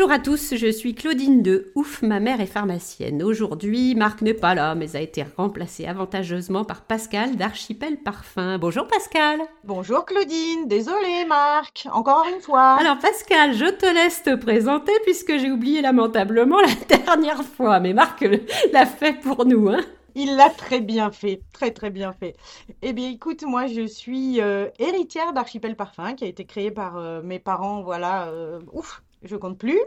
Bonjour 0.00 0.14
à 0.14 0.18
tous, 0.18 0.54
je 0.56 0.72
suis 0.72 0.94
Claudine 0.94 1.42
de 1.42 1.72
Ouf, 1.74 2.00
ma 2.00 2.20
mère 2.20 2.40
est 2.40 2.46
pharmacienne. 2.46 3.22
Aujourd'hui, 3.22 3.94
Marc 3.94 4.22
n'est 4.22 4.32
pas 4.32 4.54
là, 4.54 4.74
mais 4.74 4.96
a 4.96 5.00
été 5.02 5.26
remplacé 5.36 5.84
avantageusement 5.84 6.64
par 6.64 6.86
Pascal 6.86 7.36
d'Archipel 7.36 7.98
Parfum. 7.98 8.56
Bonjour 8.56 8.86
Pascal. 8.86 9.40
Bonjour 9.62 10.06
Claudine, 10.06 10.66
désolée 10.68 11.26
Marc, 11.28 11.86
encore 11.92 12.24
une 12.34 12.40
fois. 12.40 12.78
Alors 12.80 12.98
Pascal, 12.98 13.52
je 13.52 13.66
te 13.66 13.84
laisse 13.84 14.22
te 14.22 14.34
présenter 14.36 14.92
puisque 15.02 15.36
j'ai 15.36 15.50
oublié 15.50 15.82
lamentablement 15.82 16.62
la 16.62 16.96
dernière 16.96 17.44
fois, 17.44 17.78
mais 17.78 17.92
Marc 17.92 18.24
l'a 18.72 18.86
fait 18.86 19.20
pour 19.20 19.44
nous. 19.44 19.68
Hein 19.68 19.82
il 20.14 20.36
l'a 20.36 20.50
très 20.50 20.80
bien 20.80 21.10
fait, 21.10 21.42
très 21.52 21.72
très 21.72 21.90
bien 21.90 22.12
fait. 22.12 22.36
Eh 22.82 22.92
bien 22.92 23.10
écoute, 23.10 23.42
moi 23.42 23.66
je 23.66 23.86
suis 23.86 24.40
euh, 24.40 24.68
héritière 24.78 25.32
d'Archipel 25.32 25.76
Parfum 25.76 26.14
qui 26.14 26.24
a 26.24 26.26
été 26.26 26.44
créé 26.44 26.70
par 26.70 26.96
euh, 26.96 27.20
mes 27.22 27.38
parents, 27.38 27.82
voilà, 27.82 28.28
euh, 28.28 28.60
ouf, 28.72 29.02
je 29.22 29.36
compte 29.36 29.58
plus, 29.58 29.80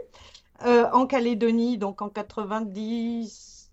en 0.60 1.06
Calédonie, 1.06 1.78
donc 1.78 2.00
en 2.02 2.08
97. 2.08 3.70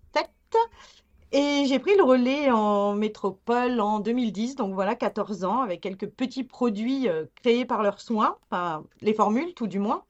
Et 1.32 1.64
j'ai 1.66 1.78
pris 1.78 1.96
le 1.96 2.02
relais 2.02 2.50
en 2.50 2.94
métropole 2.94 3.80
en 3.80 4.00
2010, 4.00 4.56
donc 4.56 4.74
voilà, 4.74 4.94
14 4.94 5.44
ans, 5.44 5.60
avec 5.62 5.80
quelques 5.80 6.08
petits 6.08 6.44
produits 6.44 7.08
créés 7.36 7.64
par 7.64 7.82
leurs 7.82 8.00
soins, 8.00 8.36
enfin 8.50 8.84
les 9.00 9.14
formules 9.14 9.54
tout 9.54 9.66
du 9.66 9.78
moins. 9.78 10.04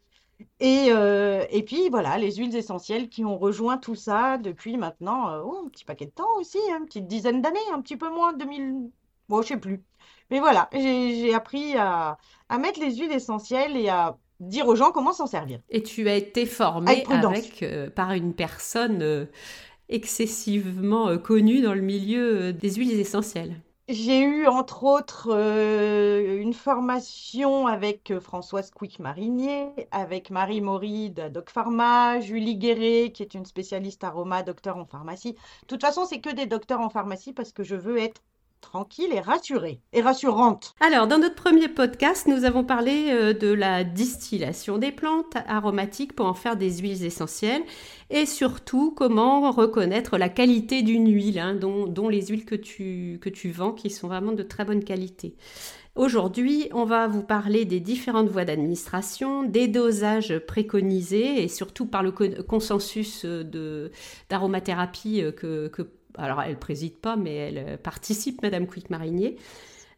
Et, 0.60 0.88
euh, 0.90 1.44
et 1.50 1.62
puis 1.64 1.88
voilà, 1.88 2.18
les 2.18 2.32
huiles 2.36 2.54
essentielles 2.56 3.08
qui 3.08 3.24
ont 3.24 3.38
rejoint 3.38 3.78
tout 3.78 3.94
ça 3.94 4.38
depuis 4.38 4.76
maintenant 4.76 5.28
euh, 5.30 5.42
oh, 5.44 5.62
un 5.66 5.68
petit 5.68 5.84
paquet 5.84 6.06
de 6.06 6.10
temps 6.10 6.36
aussi, 6.38 6.58
hein, 6.70 6.78
une 6.80 6.86
petite 6.86 7.06
dizaine 7.06 7.42
d'années, 7.42 7.58
un 7.72 7.80
petit 7.80 7.96
peu 7.96 8.10
moins, 8.10 8.32
2000, 8.32 8.90
bon, 9.28 9.42
je 9.42 9.48
sais 9.48 9.56
plus. 9.58 9.82
Mais 10.30 10.40
voilà, 10.40 10.68
j'ai 10.72 11.34
appris 11.34 11.76
à 11.76 12.18
mettre 12.58 12.80
les 12.80 12.96
huiles 12.96 13.12
essentielles 13.12 13.76
et 13.76 13.88
à 13.88 14.18
dire 14.48 14.66
aux 14.68 14.76
gens 14.76 14.92
comment 14.92 15.12
s'en 15.12 15.26
servir. 15.26 15.60
Et 15.70 15.82
tu 15.82 16.08
as 16.08 16.16
été 16.16 16.46
formée 16.46 17.04
avec, 17.08 17.62
euh, 17.62 17.90
par 17.90 18.12
une 18.12 18.34
personne 18.34 19.28
excessivement 19.88 21.16
connue 21.18 21.60
dans 21.60 21.74
le 21.74 21.82
milieu 21.82 22.52
des 22.52 22.74
huiles 22.74 22.98
essentielles. 22.98 23.56
J'ai 23.88 24.22
eu 24.22 24.46
entre 24.46 24.84
autres 24.84 25.28
euh, 25.32 26.40
une 26.40 26.54
formation 26.54 27.66
avec 27.66 28.12
euh, 28.12 28.20
Françoise 28.20 28.70
Quick-Marinier, 28.70 29.70
avec 29.90 30.30
Marie 30.30 30.60
Maury 30.60 31.10
de 31.10 31.28
Doc 31.28 31.50
Pharma, 31.50 32.20
Julie 32.20 32.56
Guéret 32.56 33.10
qui 33.12 33.24
est 33.24 33.34
une 33.34 33.44
spécialiste 33.44 34.04
aroma, 34.04 34.44
docteur 34.44 34.76
en 34.76 34.86
pharmacie. 34.86 35.32
De 35.32 35.66
toute 35.66 35.80
façon, 35.80 36.04
c'est 36.04 36.20
que 36.20 36.32
des 36.32 36.46
docteurs 36.46 36.80
en 36.80 36.90
pharmacie 36.90 37.32
parce 37.32 37.52
que 37.52 37.64
je 37.64 37.74
veux 37.74 37.98
être 37.98 38.22
tranquille 38.62 39.12
et 39.12 39.20
rassurée 39.20 39.80
et 39.92 40.00
rassurante. 40.00 40.74
Alors, 40.80 41.06
dans 41.06 41.18
notre 41.18 41.34
premier 41.34 41.68
podcast, 41.68 42.26
nous 42.26 42.44
avons 42.44 42.64
parlé 42.64 43.10
euh, 43.10 43.34
de 43.34 43.52
la 43.52 43.84
distillation 43.84 44.78
des 44.78 44.92
plantes 44.92 45.36
aromatiques 45.46 46.14
pour 46.14 46.24
en 46.24 46.34
faire 46.34 46.56
des 46.56 46.78
huiles 46.78 47.04
essentielles 47.04 47.62
et 48.08 48.24
surtout 48.24 48.92
comment 48.92 49.50
reconnaître 49.50 50.16
la 50.16 50.30
qualité 50.30 50.82
d'une 50.82 51.12
huile, 51.12 51.38
hein, 51.38 51.54
dont, 51.54 52.08
les 52.08 52.26
huiles 52.26 52.46
que 52.46 52.54
tu, 52.54 53.18
que 53.20 53.28
tu 53.28 53.50
vends 53.50 53.72
qui 53.72 53.90
sont 53.90 54.08
vraiment 54.08 54.32
de 54.32 54.42
très 54.42 54.64
bonne 54.64 54.84
qualité. 54.84 55.36
Aujourd'hui, 55.94 56.68
on 56.72 56.86
va 56.86 57.06
vous 57.06 57.22
parler 57.22 57.66
des 57.66 57.78
différentes 57.78 58.28
voies 58.28 58.46
d'administration, 58.46 59.42
des 59.42 59.68
dosages 59.68 60.38
préconisés 60.38 61.42
et 61.42 61.48
surtout 61.48 61.84
par 61.84 62.02
le 62.02 62.12
consensus 62.42 63.26
euh, 63.26 63.90
d'aromathérapie 64.30 65.22
euh, 65.22 65.32
que, 65.32 65.68
que 65.68 65.82
alors 66.18 66.42
elle 66.42 66.58
préside 66.58 66.96
pas, 66.96 67.16
mais 67.16 67.34
elle 67.34 67.58
euh, 67.58 67.76
participe, 67.76 68.42
Madame 68.42 68.66
Quick-Marinier, 68.66 69.36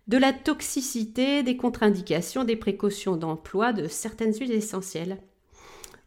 de 0.06 0.18
la 0.18 0.32
toxicité, 0.32 1.42
des 1.42 1.56
contre-indications, 1.56 2.44
des 2.44 2.56
précautions 2.56 3.16
d'emploi 3.16 3.72
de 3.72 3.88
certaines 3.88 4.34
huiles 4.34 4.52
essentielles. 4.52 5.18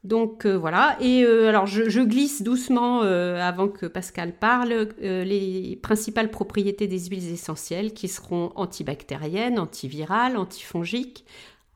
Donc 0.03 0.45
euh, 0.45 0.55
voilà, 0.55 0.95
et 1.01 1.23
euh, 1.23 1.49
alors 1.49 1.65
je, 1.65 2.01
glisse 2.01 2.43
doucement 2.43 3.01
avant 3.01 3.67
que 3.67 3.87
Pascal 3.87 4.33
parle 4.37 4.89
les 4.99 5.79
principales 5.81 6.29
propriétés 6.29 6.87
des 6.87 7.07
huiles 7.07 7.31
essentielles 7.33 7.93
qui 7.93 8.07
seront 8.07 8.51
antibactériennes, 8.55 9.59
antivirales, 9.59 10.37
antifongiques, 10.37 11.25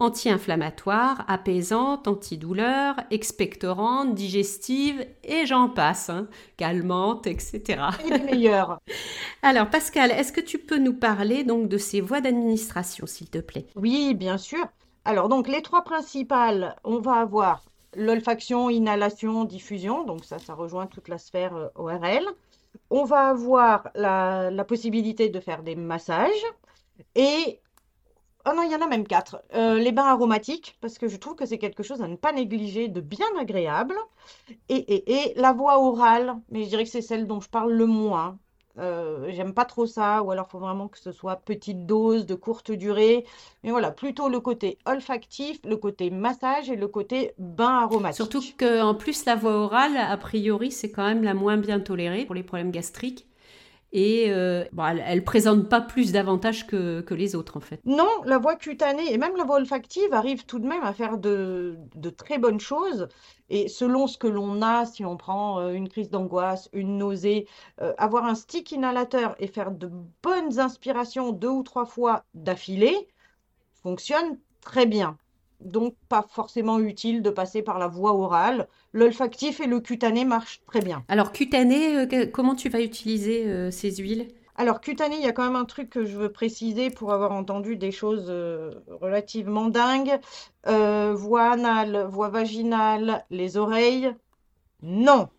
anti-inflammatoire, 0.02 1.24
apaisante, 1.28 2.08
antidouleur, 2.08 2.96
expectorante, 3.12 4.16
digestive 4.16 5.06
et 5.24 5.46
j'en 5.46 5.70
passe, 5.70 6.10
hein, 6.10 6.28
calmante, 6.58 7.28
etc. 7.28 7.84
Et 8.04 8.18
les 8.18 8.52
Alors 9.44 9.70
Pascal, 9.70 10.10
est-ce 10.12 10.34
que 10.34 10.42
tu 10.42 10.58
peux 10.58 10.80
nous 10.80 10.94
parler 10.94 11.44
donc 11.44 11.70
de 11.70 11.78
ces 11.78 12.02
voies 12.02 12.20
d'administration, 12.20 13.06
s'il 13.06 13.30
te 13.30 13.38
plaît? 13.38 13.68
Oui, 13.76 14.16
bien 14.16 14.40
sûr. 14.40 14.66
Alors 15.06 15.30
donc 15.30 15.48
les 15.48 15.62
trois 15.62 15.84
principales, 15.84 16.76
on 16.84 17.00
va 17.00 17.14
avoir 17.18 17.64
l'olfaction, 17.96 18.72
inhalation, 18.72 19.44
diffusion, 19.46 20.04
donc 20.04 20.26
ça, 20.26 20.40
ça 20.40 20.56
rejoint 20.56 20.88
toute 20.88 21.10
la 21.10 21.20
sphère 21.20 21.56
euh, 21.56 21.68
ORL. 21.76 22.26
On 22.90 23.04
va 23.04 23.28
avoir 23.28 23.90
la, 23.94 24.50
la 24.50 24.64
possibilité 24.64 25.30
de 25.30 25.40
faire 25.40 25.62
des 25.62 25.76
massages 25.76 26.46
et 27.16 27.60
Oh 28.46 28.54
non, 28.56 28.64
il 28.64 28.72
y 28.72 28.76
en 28.76 28.82
a 28.82 28.88
même 28.88 29.08
quatre. 29.08 29.44
Euh, 29.54 29.78
les 29.78 29.92
bains 29.92 30.06
aromatiques, 30.06 30.78
parce 30.82 30.98
que 30.98 31.08
je 31.08 31.18
trouve 31.18 31.36
que 31.36 31.46
c'est 31.46 31.58
quelque 31.58 31.84
chose 31.84 32.02
à 32.02 32.08
ne 32.08 32.16
pas 32.16 32.32
négliger 32.32 32.88
de 32.88 33.02
bien 33.02 33.28
agréable. 33.40 33.96
Et, 34.70 35.34
la 35.36 35.54
voix 35.54 35.80
orale, 35.80 36.36
mais 36.50 36.64
je 36.64 36.70
dirais 36.70 36.84
que 36.84 36.90
c'est 36.90 37.02
celle 37.02 37.28
dont 37.28 37.40
je 37.40 37.50
parle 37.50 37.74
le 37.74 37.86
moins. 37.86 38.40
Euh, 38.78 39.30
j'aime 39.32 39.54
pas 39.54 39.66
trop 39.66 39.86
ça, 39.86 40.24
ou 40.24 40.32
alors 40.32 40.48
il 40.48 40.52
faut 40.52 40.60
vraiment 40.60 40.88
que 40.88 40.98
ce 40.98 41.12
soit 41.12 41.36
petite 41.36 41.86
dose, 41.86 42.26
de 42.26 42.36
courte 42.36 42.72
durée. 42.72 43.26
Mais 43.64 43.72
voilà, 43.72 43.92
plutôt 43.92 44.30
le 44.30 44.40
côté 44.40 44.80
olfactif, 44.86 45.60
le 45.66 45.78
côté 45.78 46.10
massage 46.10 46.70
et 46.70 46.76
le 46.76 46.88
côté 46.88 47.34
bain 47.38 47.80
aromatique. 47.80 48.16
Surtout 48.16 48.42
qu'en 48.58 48.96
plus, 48.96 49.26
la 49.26 49.36
voix 49.36 49.56
orale, 49.56 49.98
a 49.98 50.18
priori, 50.18 50.72
c'est 50.72 50.90
quand 50.90 51.06
même 51.06 51.24
la 51.24 51.34
moins 51.34 51.58
bien 51.58 51.80
tolérée 51.80 52.26
pour 52.26 52.36
les 52.36 52.44
problèmes 52.44 52.72
gastriques 52.72 53.28
et 53.92 54.26
euh, 54.30 54.64
elle, 54.78 55.20
ne 55.20 55.22
présente 55.22 55.68
pas 55.68 55.82
plus 55.82 56.12
d'avantages 56.12 56.66
que, 56.66 57.04
les 57.12 57.36
autres 57.36 57.58
en 57.58 57.60
fait. 57.60 57.82
Non, 57.86 58.10
la 58.26 58.38
voie 58.38 58.56
cutanée 58.56 59.12
et 59.12 59.18
même 59.18 59.36
la 59.36 59.44
voie 59.44 59.58
olfactive 59.58 60.14
arrive 60.14 60.46
tout 60.46 60.60
de 60.60 60.68
même 60.68 60.84
à 60.84 60.94
faire 60.94 61.18
de, 61.18 61.78
très 62.18 62.38
bonnes 62.38 62.60
choses. 62.60 63.08
Et 63.50 63.68
selon 63.68 64.08
ce 64.08 64.18
que 64.18 64.28
l'on 64.28 64.62
a, 64.62 64.86
si 64.86 65.04
on 65.04 65.18
prend 65.18 65.60
euh, 65.60 65.74
une 65.74 65.90
crise 65.90 66.10
d'angoisse, 66.10 66.70
une 66.72 66.98
nausée, 66.98 67.48
euh, 67.82 67.94
avoir 67.98 68.26
un 68.26 68.36
stick 68.36 68.72
inhalateur 68.72 69.36
et 69.40 69.48
faire 69.48 69.72
de 69.72 69.92
bonnes 70.24 70.60
inspirations 70.60 71.32
deux 71.32 71.50
ou 71.50 71.64
trois 71.64 71.86
fois 71.86 72.24
d'affilée 72.34 73.10
fonctionne 73.84 74.38
très 74.62 74.86
bien 74.86 75.18
donc 75.64 75.96
pas 76.10 76.26
forcément 76.28 76.80
utile 76.80 77.22
de 77.22 77.30
passer 77.30 77.62
par 77.62 77.80
la 77.80 77.88
voie 77.88 78.14
orale. 78.14 78.68
L'olfactif 78.94 79.60
et 79.60 79.68
le 79.68 79.80
cutané 79.80 80.26
marchent 80.26 80.62
très 80.68 80.82
bien. 80.82 81.04
Alors 81.08 81.32
cutané, 81.32 81.98
euh, 81.98 82.26
comment 82.32 82.56
tu 82.56 82.70
vas 82.70 82.82
utiliser 82.82 83.48
euh, 83.48 83.72
ces 83.72 83.96
huiles? 83.96 84.28
Alors, 84.58 84.82
cutané, 84.82 85.16
il 85.16 85.24
y 85.24 85.28
a 85.28 85.32
quand 85.32 85.46
même 85.46 85.56
un 85.56 85.66
truc 85.66 85.90
que 85.90 86.06
je 86.06 86.18
veux 86.18 86.32
préciser 86.32 86.90
pour 86.90 87.14
avoir 87.14 87.32
entendu 87.32 87.78
des 87.78 87.92
choses 87.92 88.28
euh, 88.30 88.72
relativement 88.90 89.70
dingues. 89.70 90.20
voie 90.66 91.52
anale, 91.52 92.06
voie 92.10 92.30
vaginale, 92.30 93.26
les 93.32 93.58
oreilles? 93.58 94.14
Non, 94.84 95.30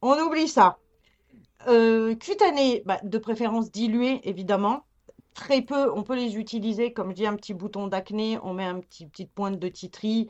on 0.00 0.16
oublie 0.18 0.48
ça. 0.48 0.78
cutané, 1.66 2.82
bah, 2.84 3.00
de 3.02 3.18
préférence 3.18 3.72
dilué, 3.72 4.20
évidemment 4.24 4.84
très 5.34 5.62
peu, 5.62 5.90
on 5.92 6.02
peut 6.02 6.16
les 6.16 6.36
utiliser, 6.36 6.92
comme 6.92 7.10
je 7.10 7.16
dis, 7.16 7.26
un 7.26 7.36
petit 7.36 7.54
bouton 7.54 7.86
d'acné, 7.88 8.38
on 8.42 8.54
met 8.54 8.64
un 8.64 8.80
petit 8.80 9.06
petite 9.06 9.32
pointe 9.32 9.58
de 9.58 9.68
titri. 9.68 10.28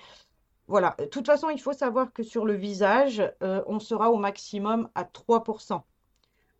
Voilà. 0.68 0.94
De 0.98 1.06
toute 1.06 1.26
façon, 1.26 1.50
il 1.50 1.60
faut 1.60 1.72
savoir 1.72 2.12
que 2.12 2.22
sur 2.22 2.44
le 2.44 2.54
visage, 2.54 3.22
euh, 3.42 3.62
on 3.66 3.78
sera 3.78 4.10
au 4.10 4.16
maximum 4.16 4.88
à 4.94 5.04
3%. 5.04 5.82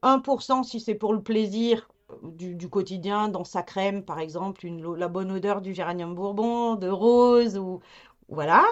1% 0.02 0.64
si 0.64 0.80
c'est 0.80 0.94
pour 0.94 1.12
le 1.12 1.22
plaisir 1.22 1.88
euh, 2.10 2.16
du, 2.32 2.68
quotidien, 2.68 3.28
dans 3.28 3.44
sa 3.44 3.62
crème, 3.62 4.04
par 4.04 4.18
exemple, 4.18 4.66
la 4.68 5.08
bonne 5.08 5.30
odeur 5.30 5.60
du 5.60 5.74
géranium 5.74 6.14
bourbon, 6.14 6.74
de 6.74 6.88
rose, 6.88 7.56
ou 7.58 7.80
voilà. 8.28 8.64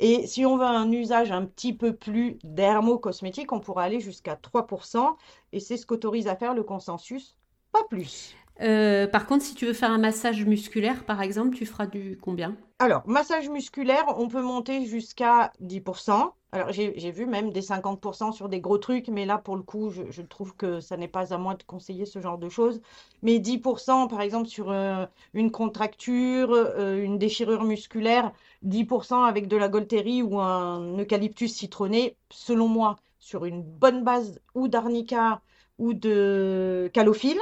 Et 0.00 0.26
si 0.26 0.44
on 0.44 0.56
veut 0.56 0.64
un 0.64 0.90
usage 0.90 1.30
un 1.30 1.46
petit 1.46 1.72
peu 1.72 1.94
plus 1.94 2.38
dermo-cosmétique, 2.42 3.52
on 3.52 3.60
pourra 3.60 3.84
aller 3.84 4.00
jusqu'à 4.00 4.34
3%. 4.36 5.16
Et 5.52 5.60
c'est 5.60 5.76
ce 5.76 5.86
qu'autorise 5.86 6.26
à 6.26 6.36
faire 6.36 6.54
le 6.54 6.64
consensus, 6.64 7.36
pas 7.72 7.84
plus. 7.84 8.36
Euh, 8.60 9.06
par 9.06 9.26
contre, 9.26 9.44
si 9.44 9.54
tu 9.54 9.66
veux 9.66 9.72
faire 9.72 9.90
un 9.90 9.98
massage 9.98 10.44
musculaire, 10.44 11.04
par 11.04 11.20
exemple, 11.22 11.56
tu 11.56 11.66
feras 11.66 11.86
du 11.86 12.18
combien? 12.20 12.56
Alors, 12.78 13.02
massage 13.06 13.48
musculaire, 13.48 14.04
on 14.16 14.28
peut 14.28 14.42
monter 14.42 14.86
jusqu'à 14.86 15.52
10%. 15.60 16.34
Alors, 16.52 16.70
j'ai 16.70 17.10
vu 17.10 17.26
même 17.26 17.50
des 17.50 17.62
50% 17.62 18.30
sur 18.30 18.48
des 18.48 18.60
gros 18.60 18.78
trucs, 18.78 19.08
mais 19.08 19.26
là, 19.26 19.38
pour 19.38 19.56
le 19.56 19.62
coup, 19.62 19.90
je, 19.90 20.22
trouve 20.22 20.54
que 20.54 20.78
ça 20.78 20.96
n'est 20.96 21.08
pas 21.08 21.34
à 21.34 21.38
moi 21.38 21.54
de 21.54 21.64
conseiller 21.64 22.06
ce 22.06 22.20
genre 22.20 22.38
de 22.38 22.48
choses. 22.48 22.80
Mais 23.22 23.40
10%, 23.40 24.06
par 24.06 24.20
exemple, 24.20 24.46
sur 24.46 24.70
euh, 24.70 25.04
une 25.32 25.50
contracture, 25.50 26.52
euh, 26.52 27.02
une 27.02 27.18
déchirure 27.18 27.64
musculaire, 27.64 28.32
10% 28.62 29.24
avec 29.24 29.48
de 29.48 29.56
la 29.56 29.68
Golterie 29.68 30.22
ou 30.22 30.38
un 30.38 30.96
eucalyptus 30.96 31.52
citronné, 31.52 32.16
selon 32.30 32.68
moi, 32.68 32.96
sur 33.18 33.46
une 33.46 33.62
bonne 33.62 34.04
base 34.04 34.40
ou 34.54 34.68
d'arnica 34.68 35.40
ou 35.78 35.92
de 35.92 36.88
calophylle, 36.92 37.40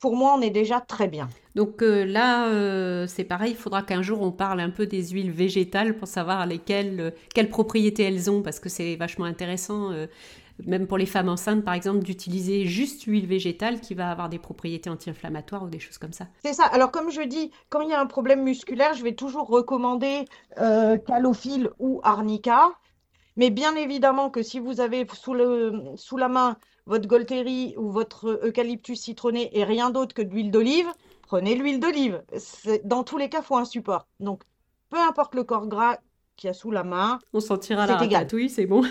pour 0.00 0.16
moi, 0.16 0.34
on 0.36 0.42
est 0.42 0.50
déjà 0.50 0.80
très 0.80 1.08
bien. 1.08 1.28
Donc 1.54 1.82
euh, 1.82 2.04
là, 2.04 2.48
euh, 2.48 3.06
c'est 3.06 3.24
pareil, 3.24 3.52
il 3.52 3.56
faudra 3.56 3.82
qu'un 3.82 4.02
jour 4.02 4.20
on 4.22 4.32
parle 4.32 4.60
un 4.60 4.70
peu 4.70 4.86
des 4.86 5.08
huiles 5.08 5.30
végétales 5.30 5.96
pour 5.96 6.08
savoir 6.08 6.46
lesquelles, 6.46 7.00
euh, 7.00 7.10
quelles 7.34 7.48
propriétés 7.48 8.02
elles 8.02 8.30
ont, 8.30 8.42
parce 8.42 8.58
que 8.58 8.68
c'est 8.68 8.96
vachement 8.96 9.24
intéressant, 9.24 9.92
même 10.66 10.86
pour 10.86 10.98
les 10.98 11.06
femmes 11.06 11.28
enceintes, 11.28 11.64
par 11.64 11.74
exemple, 11.74 12.04
d'utiliser 12.04 12.64
juste 12.64 13.06
l'huile 13.06 13.26
végétale 13.26 13.80
qui 13.80 13.94
va 13.94 14.10
avoir 14.10 14.28
des 14.28 14.38
propriétés 14.38 14.90
anti-inflammatoires 14.90 15.64
ou 15.64 15.68
des 15.68 15.80
choses 15.80 15.98
comme 15.98 16.12
ça. 16.12 16.26
C'est 16.44 16.52
ça. 16.52 16.64
Alors 16.64 16.90
comme 16.90 17.10
je 17.10 17.22
dis, 17.22 17.50
quand 17.70 17.80
il 17.80 17.90
y 17.90 17.92
a 17.92 18.00
un 18.00 18.06
problème 18.06 18.42
musculaire, 18.42 18.94
je 18.94 19.02
vais 19.02 19.14
toujours 19.14 19.46
recommander 19.46 20.24
calophylle 21.06 21.70
ou 21.78 22.00
arnica. 22.02 22.72
Mais 23.36 23.50
bien 23.50 23.74
évidemment 23.74 24.30
que 24.30 24.42
si 24.42 24.58
vous 24.60 24.80
avez 24.80 25.06
sous, 25.12 25.34
le, 25.34 25.82
sous 25.96 26.16
la 26.16 26.28
main 26.28 26.56
votre 26.86 27.06
Golteri 27.06 27.74
ou 27.76 27.90
votre 27.90 28.40
eucalyptus 28.44 29.00
citronné 29.00 29.50
et 29.58 29.64
rien 29.64 29.90
d'autre 29.90 30.14
que 30.14 30.22
de 30.22 30.30
l'huile 30.30 30.50
d'olive, 30.50 30.86
prenez 31.22 31.54
l'huile 31.54 31.80
d'olive. 31.80 32.22
Dans 32.84 33.04
tous 33.04 33.18
les 33.18 33.28
cas, 33.28 33.40
il 33.40 33.44
faut 33.44 33.56
un 33.56 33.64
support. 33.64 34.06
Donc, 34.20 34.42
peu 34.90 34.98
importe 34.98 35.34
le 35.34 35.44
corps 35.44 35.66
gras 35.66 35.98
qu'il 36.36 36.48
y 36.48 36.50
a 36.50 36.54
sous 36.54 36.70
la 36.70 36.84
main. 36.84 37.18
On 37.32 37.40
sentira 37.40 37.86
la 37.86 37.96
ratatouille, 37.96 38.50
c'est 38.50 38.66
bon. 38.66 38.82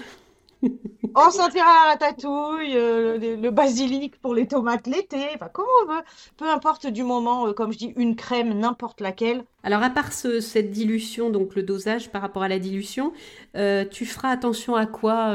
on 1.16 1.30
sentira 1.30 1.66
la 1.66 1.92
ratatouille, 1.92 2.76
euh, 2.76 3.38
le, 3.38 3.52
basilic 3.52 4.20
pour 4.22 4.34
les 4.34 4.48
tomates 4.48 4.88
l'été, 4.88 5.18
enfin 5.36 5.50
comme 5.52 5.66
on 5.84 5.94
veut. 5.94 6.02
Peu 6.38 6.50
importe 6.50 6.88
du 6.88 7.04
moment, 7.04 7.48
euh, 7.48 7.54
comme 7.54 7.72
je 7.72 7.78
dis, 7.78 7.94
une 7.98 8.16
crème, 8.16 8.54
n'importe 8.54 9.02
laquelle. 9.02 9.44
Alors 9.64 9.82
à 9.82 9.90
part 9.90 10.12
cette 10.12 10.72
dilution, 10.72 11.30
donc 11.30 11.56
le 11.56 11.64
dosage 11.64 12.12
par 12.12 12.22
rapport 12.22 12.44
à 12.44 12.48
la 12.48 12.60
dilution, 12.60 13.14
euh, 13.56 13.86
tu 13.86 14.06
feras 14.06 14.30
attention 14.30 14.76
à 14.76 14.86
quoi 14.86 15.34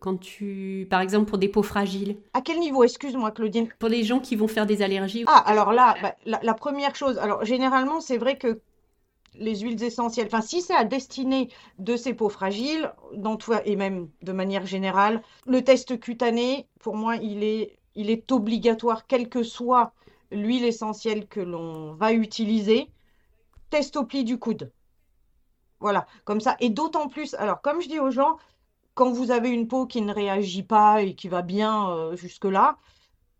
quand 0.00 0.18
tu, 0.18 0.86
par 0.90 1.00
exemple 1.00 1.28
pour 1.28 1.38
des 1.38 1.48
peaux 1.48 1.62
fragiles? 1.62 2.16
À 2.34 2.40
quel 2.40 2.58
niveau? 2.58 2.84
Excuse-moi 2.84 3.30
Claudine. 3.30 3.68
Pour 3.78 3.88
les 3.88 4.04
gens 4.04 4.20
qui 4.20 4.36
vont 4.36 4.48
faire 4.48 4.66
des 4.66 4.82
allergies. 4.82 5.24
Ah 5.26 5.42
alors 5.46 5.72
là, 5.72 5.94
bah, 6.02 6.14
la 6.26 6.54
première 6.54 6.94
chose, 6.94 7.16
alors 7.18 7.44
généralement 7.44 8.00
c'est 8.00 8.18
vrai 8.18 8.36
que 8.36 8.60
les 9.36 9.56
huiles 9.60 9.82
essentielles, 9.82 10.26
enfin 10.26 10.40
si 10.40 10.62
c'est 10.62 10.74
à 10.74 10.84
destinée 10.84 11.48
de 11.78 11.96
ces 11.96 12.14
peaux 12.14 12.28
fragiles, 12.28 12.92
dans 13.14 13.36
tout, 13.36 13.52
et 13.64 13.76
même 13.76 14.08
de 14.22 14.32
manière 14.32 14.66
générale, 14.66 15.22
le 15.46 15.62
test 15.62 15.98
cutané, 15.98 16.68
pour 16.80 16.96
moi, 16.96 17.16
il 17.16 17.42
est, 17.42 17.78
il 17.94 18.10
est 18.10 18.30
obligatoire, 18.32 19.06
quelle 19.06 19.28
que 19.28 19.42
soit 19.42 19.92
l'huile 20.30 20.64
essentielle 20.64 21.26
que 21.26 21.40
l'on 21.40 21.94
va 21.94 22.12
utiliser, 22.12 22.90
test 23.70 23.96
au 23.96 24.04
pli 24.04 24.24
du 24.24 24.38
coude. 24.38 24.72
Voilà, 25.80 26.06
comme 26.24 26.40
ça. 26.40 26.56
Et 26.60 26.70
d'autant 26.70 27.08
plus, 27.08 27.34
alors 27.34 27.60
comme 27.60 27.80
je 27.80 27.88
dis 27.88 28.00
aux 28.00 28.10
gens, 28.10 28.36
quand 28.94 29.10
vous 29.10 29.30
avez 29.30 29.50
une 29.50 29.68
peau 29.68 29.86
qui 29.86 30.02
ne 30.02 30.12
réagit 30.12 30.62
pas 30.62 31.02
et 31.02 31.14
qui 31.14 31.28
va 31.28 31.42
bien 31.42 31.90
euh, 31.90 32.16
jusque-là, 32.16 32.78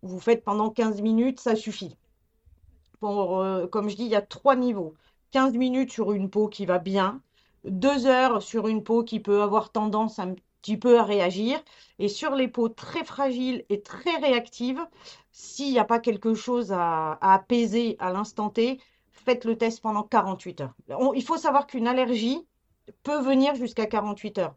vous 0.02 0.20
faites 0.20 0.44
pendant 0.44 0.70
15 0.70 1.00
minutes, 1.00 1.40
ça 1.40 1.56
suffit. 1.56 1.96
Pour, 3.00 3.40
euh, 3.40 3.66
comme 3.66 3.88
je 3.88 3.96
dis, 3.96 4.04
il 4.04 4.10
y 4.10 4.16
a 4.16 4.22
trois 4.22 4.56
niveaux. 4.56 4.94
15 5.34 5.54
minutes 5.54 5.90
sur 5.90 6.12
une 6.12 6.30
peau 6.30 6.46
qui 6.46 6.64
va 6.64 6.78
bien, 6.78 7.20
2 7.64 8.06
heures 8.06 8.40
sur 8.40 8.68
une 8.68 8.84
peau 8.84 9.02
qui 9.02 9.18
peut 9.18 9.42
avoir 9.42 9.72
tendance 9.72 10.20
un 10.20 10.36
petit 10.62 10.76
peu 10.76 10.96
à 10.96 11.02
réagir, 11.02 11.60
et 11.98 12.06
sur 12.06 12.36
les 12.36 12.46
peaux 12.46 12.68
très 12.68 13.02
fragiles 13.02 13.64
et 13.68 13.82
très 13.82 14.14
réactives, 14.18 14.86
s'il 15.32 15.72
n'y 15.72 15.80
a 15.80 15.84
pas 15.84 15.98
quelque 15.98 16.34
chose 16.34 16.70
à, 16.70 17.18
apaiser 17.20 17.96
à 17.98 18.12
l'instant 18.12 18.48
T, 18.48 18.78
faites 19.10 19.44
le 19.44 19.58
test 19.58 19.80
pendant 19.80 20.04
48 20.04 20.60
heures. 20.60 20.74
il 21.16 21.24
faut 21.24 21.36
savoir 21.36 21.66
qu'une 21.66 21.88
allergie 21.88 22.46
peut 23.02 23.20
venir 23.20 23.56
jusqu'à 23.56 23.86
48 23.86 24.38
heures. 24.38 24.54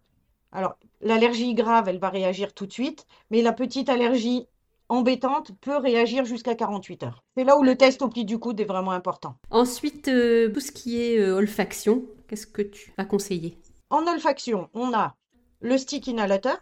Alors, 0.52 0.78
l'allergie 1.02 1.56
grave, 1.56 1.90
elle 1.90 1.98
va 1.98 2.10
réagir 2.10 2.54
tout 2.54 2.68
de 2.68 2.72
suite, 2.72 3.08
mais 3.32 3.42
la 3.42 3.52
petite 3.52 3.90
allergie 3.90 4.46
embêtante 4.90 5.52
peut 5.60 5.78
réagir 5.78 6.26
jusqu'à 6.26 6.56
48 6.56 7.04
heures. 7.04 7.24
C'est 7.36 7.44
là 7.44 7.58
où 7.58 7.64
le 7.64 7.76
test 7.76 8.02
au 8.02 8.10
pli 8.10 8.26
du 8.26 8.40
coude 8.40 8.60
est 8.60 8.66
vraiment 8.66 8.92
important. 8.92 9.36
Ensuite, 9.52 10.08
euh, 10.08 10.52
tout 10.52 10.60
ce 10.60 10.72
qui 10.72 11.02
est 11.02 11.20
euh, 11.20 11.38
olfaction, 11.38 12.06
qu'est-ce 12.28 12.48
que 12.48 12.62
tu 12.62 12.94
vas 12.98 13.06
conseiller? 13.06 13.58
En 13.90 14.06
olfaction, 14.08 14.70
on 14.74 14.94
a 14.94 15.16
le 15.62 15.78
stick 15.78 16.08
inhalateur. 16.08 16.58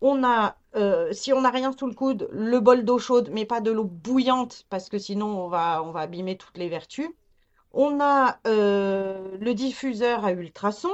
On 0.00 0.22
a, 0.22 0.56
euh, 0.76 1.12
si 1.12 1.32
on 1.32 1.40
n'a 1.40 1.50
rien 1.50 1.72
sous 1.76 1.86
le 1.86 1.94
coude, 1.94 2.28
le 2.32 2.60
bol 2.60 2.84
d'eau 2.84 2.98
chaude, 2.98 3.30
mais 3.32 3.44
pas 3.44 3.60
de 3.60 3.70
l'eau 3.70 3.84
bouillante, 3.84 4.64
parce 4.70 4.88
que 4.88 4.98
sinon 4.98 5.44
on 5.44 5.48
va, 5.48 5.82
on 5.82 5.90
va 5.90 6.00
abîmer 6.00 6.36
toutes 6.36 6.56
les 6.56 6.68
vertus. 6.68 7.08
On 7.72 8.00
a 8.00 8.38
le 8.44 9.52
diffuseur 9.52 10.24
à 10.24 10.32
ultrasons. 10.32 10.88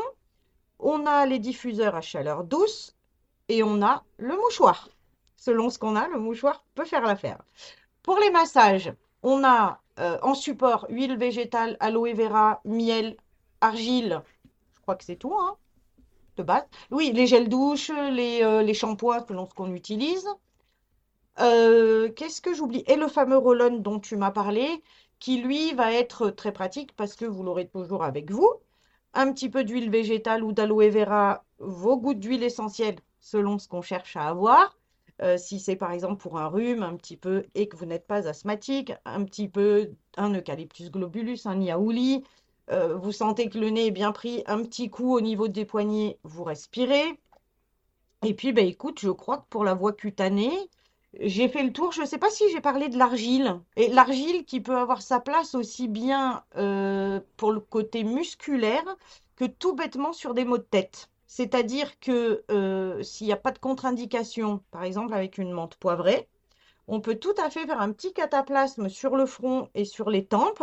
On 0.81 1.07
a 1.07 1.25
les 1.25 1.39
diffuseurs 1.39 1.95
à 1.95 2.01
chaleur 2.01 2.45
douce. 2.45 2.97
Et 3.49 3.63
on 3.63 3.83
a 3.83 4.05
le 4.17 4.37
mouchoir 4.37 4.89
selon 5.45 5.69
ce 5.69 5.79
qu'on 5.79 5.95
a, 5.95 6.09
le 6.09 6.19
mouchoir 6.19 6.65
peut 6.75 6.87
faire 6.87 7.03
l'affaire. 7.03 7.43
Pour 8.03 8.19
les 8.19 8.31
massages, 8.31 8.93
on 9.23 9.45
a 9.45 9.81
euh, 10.01 10.19
en 10.23 10.35
support 10.35 10.87
huile 10.89 11.19
végétale, 11.19 11.77
aloe 11.81 12.15
vera, 12.15 12.63
miel, 12.65 13.17
argile. 13.61 14.23
Je 14.75 14.81
crois 14.81 14.97
que 14.97 15.05
c'est 15.05 15.17
tout, 15.17 15.35
hein, 15.39 15.57
de 16.37 16.43
base. 16.43 16.65
Oui, 16.91 17.13
les 17.13 17.27
gels 17.27 17.51
douche, 17.51 17.91
les, 17.91 18.43
euh, 18.43 18.63
les 18.63 18.73
shampoings 18.73 19.27
selon 19.29 19.45
ce 19.47 19.53
qu'on 19.53 19.73
utilise. 19.75 20.27
Euh, 21.41 22.11
qu'est-ce 22.13 22.41
que 22.41 22.55
j'oublie? 22.55 22.85
Et 22.87 22.97
le 22.97 23.09
fameux 23.09 23.37
roll 23.37 23.83
dont 23.83 24.01
tu 24.01 24.17
m'as 24.17 24.31
parlé, 24.31 24.83
qui 25.19 25.43
lui 25.43 25.75
va 25.75 25.93
être 25.93 26.31
très 26.31 26.53
pratique 26.53 26.97
parce 26.97 27.17
que 27.17 27.27
vous 27.27 27.43
l'aurez 27.43 27.69
toujours 27.69 28.03
avec 28.03 28.31
vous. 28.31 28.51
Un 29.13 29.31
petit 29.33 29.51
peu 29.51 29.63
d'huile 29.63 29.91
végétale 29.91 30.43
ou 30.43 30.53
d'aloe 30.53 30.89
vera, 30.89 31.45
vos 31.59 31.99
gouttes 31.99 32.21
d'huile 32.21 32.43
essentielle 32.43 32.97
selon 33.21 33.59
ce 33.59 33.69
qu'on 33.69 33.83
cherche 33.83 34.17
à 34.17 34.27
avoir. 34.29 34.77
Euh, 35.23 35.39
si 35.39 35.61
c'est 35.61 35.77
par 35.77 35.93
exemple 35.93 36.21
pour 36.21 36.39
un 36.39 36.49
rhume 36.49 36.83
un 36.83 36.97
petit 36.97 37.17
peu 37.17 37.45
et 37.55 37.69
que 37.69 37.77
vous 37.77 37.87
n'êtes 37.87 38.07
pas 38.07 38.27
asthmatique, 38.29 38.93
un 39.05 39.25
petit 39.25 39.49
peu 39.49 39.93
un 40.17 40.35
eucalyptus 40.35 40.91
globulus, 40.91 41.47
un 41.47 41.61
yaouli, 41.61 42.25
euh, 42.71 42.97
vous 42.97 43.13
sentez 43.13 43.49
que 43.49 43.59
le 43.59 43.71
nez 43.71 43.87
est 43.87 43.91
bien 43.91 44.13
pris, 44.13 44.43
un 44.47 44.63
petit 44.63 44.91
coup 44.91 45.15
au 45.15 45.21
niveau 45.21 45.49
des 45.49 45.65
poignets, 45.65 46.19
vous 46.25 46.45
respirez. 46.45 47.19
Et 48.25 48.35
puis, 48.35 48.53
ben, 48.53 48.67
écoute, 48.67 49.01
je 49.01 49.11
crois 49.11 49.39
que 49.39 49.47
pour 49.51 49.65
la 49.65 49.75
voie 49.75 49.93
cutanée, 49.93 50.51
j'ai 51.21 51.49
fait 51.49 51.63
le 51.63 51.73
tour. 51.73 51.93
Je 51.93 52.03
ne 52.03 52.07
sais 52.07 52.19
pas 52.19 52.31
si 52.31 52.51
j'ai 52.51 52.61
parlé 52.61 52.89
de 52.89 52.99
l'argile. 52.99 53.61
Et 53.77 53.89
l'argile 53.89 54.45
qui 54.45 54.61
peut 54.61 54.77
avoir 54.77 55.03
sa 55.03 55.21
place 55.21 55.55
aussi 55.55 55.89
bien 55.89 56.45
euh, 56.57 57.21
pour 57.37 57.53
le 57.53 57.61
côté 57.61 58.05
musculaire 58.05 58.97
que 59.37 59.45
tout 59.45 59.75
bêtement 59.75 60.13
sur 60.13 60.35
des 60.35 60.45
maux 60.45 60.59
de 60.59 60.63
tête. 60.63 61.11
C'est-à-dire 61.37 61.99
que 61.99 62.45
euh, 62.53 63.03
s'il 63.03 63.27
n'y 63.27 63.33
a 63.33 63.37
pas 63.37 63.51
de 63.51 63.59
contre-indication, 63.59 64.61
par 64.71 64.85
exemple 64.85 65.13
avec 65.13 65.37
une 65.37 65.51
menthe 65.51 65.75
poivrée, 65.75 66.29
on 66.87 67.01
peut 67.01 67.17
tout 67.17 67.35
à 67.45 67.51
fait 67.51 67.67
faire 67.67 67.81
un 67.81 67.91
petit 67.91 68.13
cataplasme 68.13 68.89
sur 68.89 69.17
le 69.17 69.27
front 69.27 69.69
et 69.75 69.85
sur 69.85 70.11
les 70.11 70.25
tempes 70.25 70.63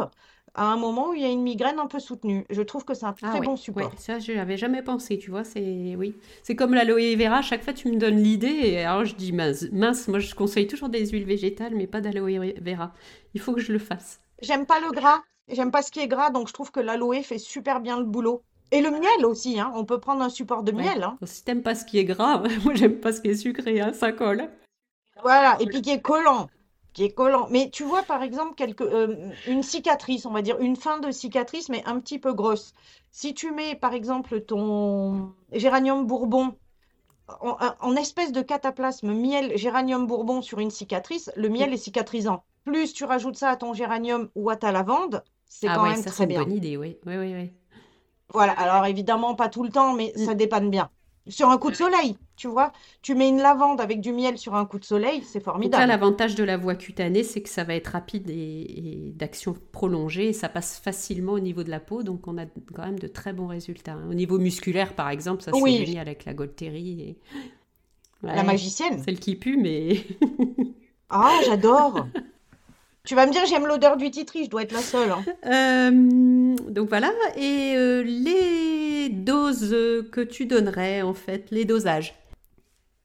à 0.53 0.71
un 0.71 0.77
moment 0.77 1.09
où 1.09 1.13
il 1.13 1.23
y 1.23 1.25
a 1.25 1.29
une 1.29 1.41
migraine 1.41 1.77
un 1.77 1.87
peu 1.87 1.99
soutenue. 1.99 2.45
Je 2.49 2.61
trouve 2.61 2.85
que 2.85 2.93
c'est 2.93 3.03
un 3.03 3.13
ah 3.21 3.31
très 3.31 3.41
bon 3.41 3.57
support. 3.57 3.91
ça, 3.97 4.19
je 4.19 4.31
n'avais 4.31 4.55
jamais 4.55 4.81
pensé, 4.81 5.17
tu 5.17 5.29
vois. 5.29 5.43
C'est 5.43 5.97
oui, 5.97 6.15
c'est 6.41 6.55
comme 6.55 6.73
l'aloe 6.73 7.17
vera. 7.17 7.41
chaque 7.41 7.65
fois, 7.65 7.73
tu 7.73 7.89
me 7.89 7.97
donnes 7.97 8.23
l'idée 8.23 8.47
et 8.47 8.85
alors 8.85 9.03
je 9.03 9.13
dis 9.15 9.33
mince, 9.33 9.65
mince. 9.73 10.07
Moi, 10.07 10.19
je 10.19 10.33
conseille 10.33 10.67
toujours 10.67 10.87
des 10.87 11.05
huiles 11.05 11.25
végétales, 11.25 11.75
mais 11.75 11.85
pas 11.85 11.99
d'aloe 11.99 12.53
vera. 12.61 12.93
Il 13.33 13.41
faut 13.41 13.51
que 13.51 13.59
je 13.59 13.73
le 13.73 13.79
fasse. 13.79 14.21
J'aime 14.41 14.65
pas 14.65 14.79
le 14.79 14.91
gras. 14.91 15.21
J'aime 15.49 15.71
pas 15.71 15.81
ce 15.81 15.91
qui 15.91 15.99
est 15.99 16.07
gras, 16.07 16.29
donc 16.29 16.47
je 16.47 16.53
trouve 16.53 16.71
que 16.71 16.79
l'aloe 16.79 17.23
fait 17.23 17.39
super 17.39 17.81
bien 17.81 17.99
le 17.99 18.05
boulot. 18.05 18.41
Et 18.71 18.81
le 18.81 18.91
miel 18.91 19.25
aussi, 19.25 19.59
hein. 19.59 19.71
on 19.75 19.83
peut 19.83 19.99
prendre 19.99 20.21
un 20.21 20.29
support 20.29 20.63
de 20.63 20.71
miel. 20.71 21.03
Hein. 21.03 21.17
Si 21.23 21.43
t'aimes 21.43 21.61
pas 21.61 21.75
ce 21.75 21.85
qui 21.85 21.99
est 21.99 22.05
gras, 22.05 22.41
moi 22.63 22.73
j'aime 22.73 22.99
pas 22.99 23.11
ce 23.11 23.21
qui 23.21 23.29
est 23.29 23.35
sucré, 23.35 23.81
hein, 23.81 23.93
ça 23.93 24.11
colle. 24.11 24.49
Voilà, 25.21 25.57
et 25.59 25.65
puis 25.65 25.81
qui 25.81 25.91
est 25.91 26.01
collant. 26.01 26.49
Qui 26.93 27.03
est 27.05 27.13
collant. 27.13 27.47
Mais 27.51 27.69
tu 27.69 27.83
vois, 27.83 28.03
par 28.03 28.23
exemple, 28.23 28.55
quelque, 28.55 28.83
euh, 28.83 29.29
une 29.47 29.63
cicatrice, 29.63 30.25
on 30.25 30.31
va 30.31 30.41
dire 30.41 30.59
une 30.59 30.75
fin 30.75 30.99
de 30.99 31.11
cicatrice, 31.11 31.69
mais 31.69 31.83
un 31.85 31.99
petit 31.99 32.19
peu 32.19 32.33
grosse. 32.33 32.73
Si 33.11 33.33
tu 33.33 33.51
mets, 33.51 33.75
par 33.75 33.93
exemple, 33.93 34.41
ton 34.41 35.33
géranium 35.51 36.05
bourbon 36.05 36.55
en, 37.39 37.95
espèce 37.95 38.31
de 38.31 38.41
cataplasme 38.41 39.13
miel 39.13 39.57
géranium 39.57 40.07
bourbon 40.07 40.41
sur 40.41 40.59
une 40.59 40.71
cicatrice, 40.71 41.31
le 41.35 41.49
miel 41.49 41.73
est 41.73 41.77
cicatrisant. 41.77 42.43
Plus 42.65 42.93
tu 42.93 43.05
rajoutes 43.05 43.37
ça 43.37 43.49
à 43.49 43.55
ton 43.55 43.73
géranium 43.73 44.29
ou 44.35 44.49
à 44.49 44.55
ta 44.55 44.71
lavande, 44.71 45.23
c'est 45.45 45.67
ah 45.67 45.75
quand 45.75 45.83
même 45.83 46.03
très 46.03 46.25
bien. 46.25 46.37
C'est 46.39 46.43
une 46.43 46.49
bonne 46.49 46.57
idée, 46.57 46.77
oui. 46.77 46.97
Oui, 47.05 47.17
oui, 47.17 47.33
oui. 47.33 47.53
Voilà, 48.33 48.53
alors 48.53 48.85
évidemment, 48.85 49.35
pas 49.35 49.49
tout 49.49 49.63
le 49.63 49.69
temps, 49.69 49.93
mais 49.93 50.13
ça 50.15 50.33
mm. 50.33 50.37
dépanne 50.37 50.69
bien. 50.69 50.89
Sur 51.27 51.49
un 51.49 51.59
coup 51.59 51.69
de 51.69 51.75
soleil, 51.75 52.17
tu 52.35 52.47
vois, 52.47 52.71
tu 53.03 53.13
mets 53.13 53.29
une 53.29 53.37
lavande 53.37 53.79
avec 53.79 54.01
du 54.01 54.11
miel 54.11 54.39
sur 54.39 54.55
un 54.55 54.65
coup 54.65 54.79
de 54.79 54.85
soleil, 54.85 55.21
c'est 55.23 55.39
formidable. 55.39 55.87
l'avantage 55.87 56.33
de 56.33 56.43
la 56.43 56.57
voie 56.57 56.73
cutanée, 56.73 57.23
c'est 57.23 57.43
que 57.43 57.49
ça 57.49 57.63
va 57.63 57.75
être 57.75 57.89
rapide 57.89 58.27
et, 58.31 59.13
d'action 59.15 59.55
prolongée, 59.71 60.29
et 60.29 60.33
ça 60.33 60.49
passe 60.49 60.79
facilement 60.79 61.33
au 61.33 61.39
niveau 61.39 61.63
de 61.63 61.69
la 61.69 61.79
peau, 61.79 62.01
donc 62.01 62.27
on 62.27 62.39
a 62.39 62.45
quand 62.73 62.85
même 62.85 62.97
de 62.97 63.07
très 63.07 63.33
bons 63.33 63.45
résultats. 63.45 63.97
Au 64.09 64.15
niveau 64.15 64.39
musculaire, 64.39 64.95
par 64.95 65.09
exemple, 65.09 65.43
ça 65.43 65.51
c'est 65.53 65.85
génial 65.85 66.07
avec 66.07 66.25
la 66.25 66.33
Golterie. 66.33 67.01
Et... 67.01 67.19
la 68.23 68.41
magicienne. 68.41 69.03
Celle 69.03 69.19
qui 69.19 69.35
pue, 69.35 69.57
mais... 69.57 69.97
ah, 71.11 71.39
j'adore 71.45 72.07
Tu 73.03 73.15
vas 73.15 73.25
me 73.25 73.31
dire, 73.31 73.45
j'aime 73.47 73.65
l'odeur 73.65 73.97
du 73.97 74.11
titri, 74.11 74.45
je 74.45 74.49
dois 74.49 74.61
être 74.61 74.73
la 74.73 74.81
seule. 74.81 75.11
Hein. 75.11 75.23
Euh, 75.45 76.55
donc 76.69 76.89
voilà, 76.89 77.11
et 77.35 77.73
euh, 77.75 78.03
les 78.03 79.09
doses 79.09 79.75
que 80.11 80.21
tu 80.21 80.45
donnerais, 80.45 81.01
en 81.01 81.13
fait, 81.13 81.49
les 81.49 81.65
dosages 81.65 82.13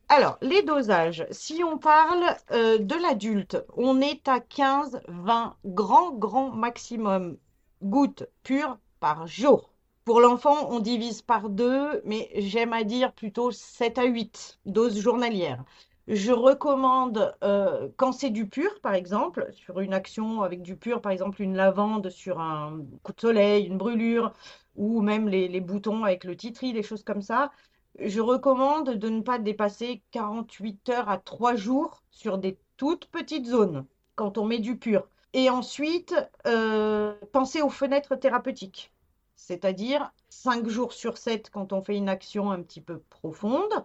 Alors, 0.09 0.37
les 0.43 0.63
dosages, 0.63 1.27
si 1.31 1.65
on 1.65 1.79
parle 1.79 2.25
euh, 2.53 2.79
de 2.79 2.95
l'adulte, 2.95 3.57
on 3.77 4.01
est 4.01 4.29
à 4.29 4.41
15, 4.41 5.01
20 5.09 5.57
grand, 5.65 6.13
grand 6.13 6.51
maximum 6.51 7.39
gouttes 7.83 8.29
pures 8.43 8.79
par 9.01 9.27
jour. 9.27 9.71
Pour 10.05 10.21
l'enfant, 10.21 10.69
on 10.71 10.79
divise 10.79 11.23
par 11.23 11.49
deux, 11.49 12.03
mais 12.05 12.31
j'aime 12.37 12.73
à 12.75 12.85
dire 12.85 13.13
plutôt 13.13 13.51
7 13.51 13.99
à 13.99 14.05
8 14.05 14.59
doses 14.67 15.01
journalières. 15.01 15.65
Je 16.09 16.31
recommande, 16.31 17.35
euh, 17.43 17.89
quand 17.97 18.13
c'est 18.13 18.31
du 18.31 18.49
pur, 18.49 18.81
par 18.81 18.95
exemple, 18.95 19.49
sur 19.53 19.81
une 19.81 19.93
action 19.93 20.43
avec 20.43 20.63
du 20.63 20.77
pur, 20.77 21.01
par 21.01 21.11
exemple 21.11 21.43
une 21.43 21.57
lavande 21.57 22.11
sur 22.11 22.41
un 22.41 22.81
coup 23.03 23.13
de 23.13 23.21
soleil, 23.21 23.67
une 23.67 23.77
brûlure, 23.77 24.33
ou 24.77 25.01
même 25.01 25.29
les, 25.29 25.61
boutons 25.61 26.05
avec 26.05 26.23
le 26.23 26.37
titri, 26.37 26.73
des 26.73 26.85
choses 26.85 27.03
comme 27.03 27.23
ça, 27.23 27.51
je 27.99 28.21
recommande 28.21 28.91
de 28.91 29.09
ne 29.09 29.21
pas 29.21 29.39
dépasser 29.41 30.03
48 30.13 30.89
heures 30.91 31.09
à 31.09 31.19
3 31.19 31.57
jours 31.57 32.03
sur 32.11 32.39
des 32.39 32.57
toutes 32.77 33.07
petites 33.07 33.47
zones 33.47 33.85
quand 34.15 34.39
on 34.39 34.45
met 34.45 34.59
du 34.59 34.77
pur. 34.79 35.09
Et 35.33 35.51
ensuite, 35.51 36.15
euh, 36.47 37.15
pensez 37.33 37.63
aux 37.63 37.71
fenêtres 37.71 38.15
thérapeutiques, 38.17 38.93
c'est-à-dire 39.35 40.13
5 40.29 40.69
jours 40.69 40.93
sur 40.93 41.19
7 41.19 41.51
quand 41.51 41.73
on 41.73 41.83
fait 41.83 41.97
une 41.97 42.09
action 42.09 42.51
un 42.53 42.63
petit 42.63 42.81
peu 42.81 43.01
profonde. 43.11 43.85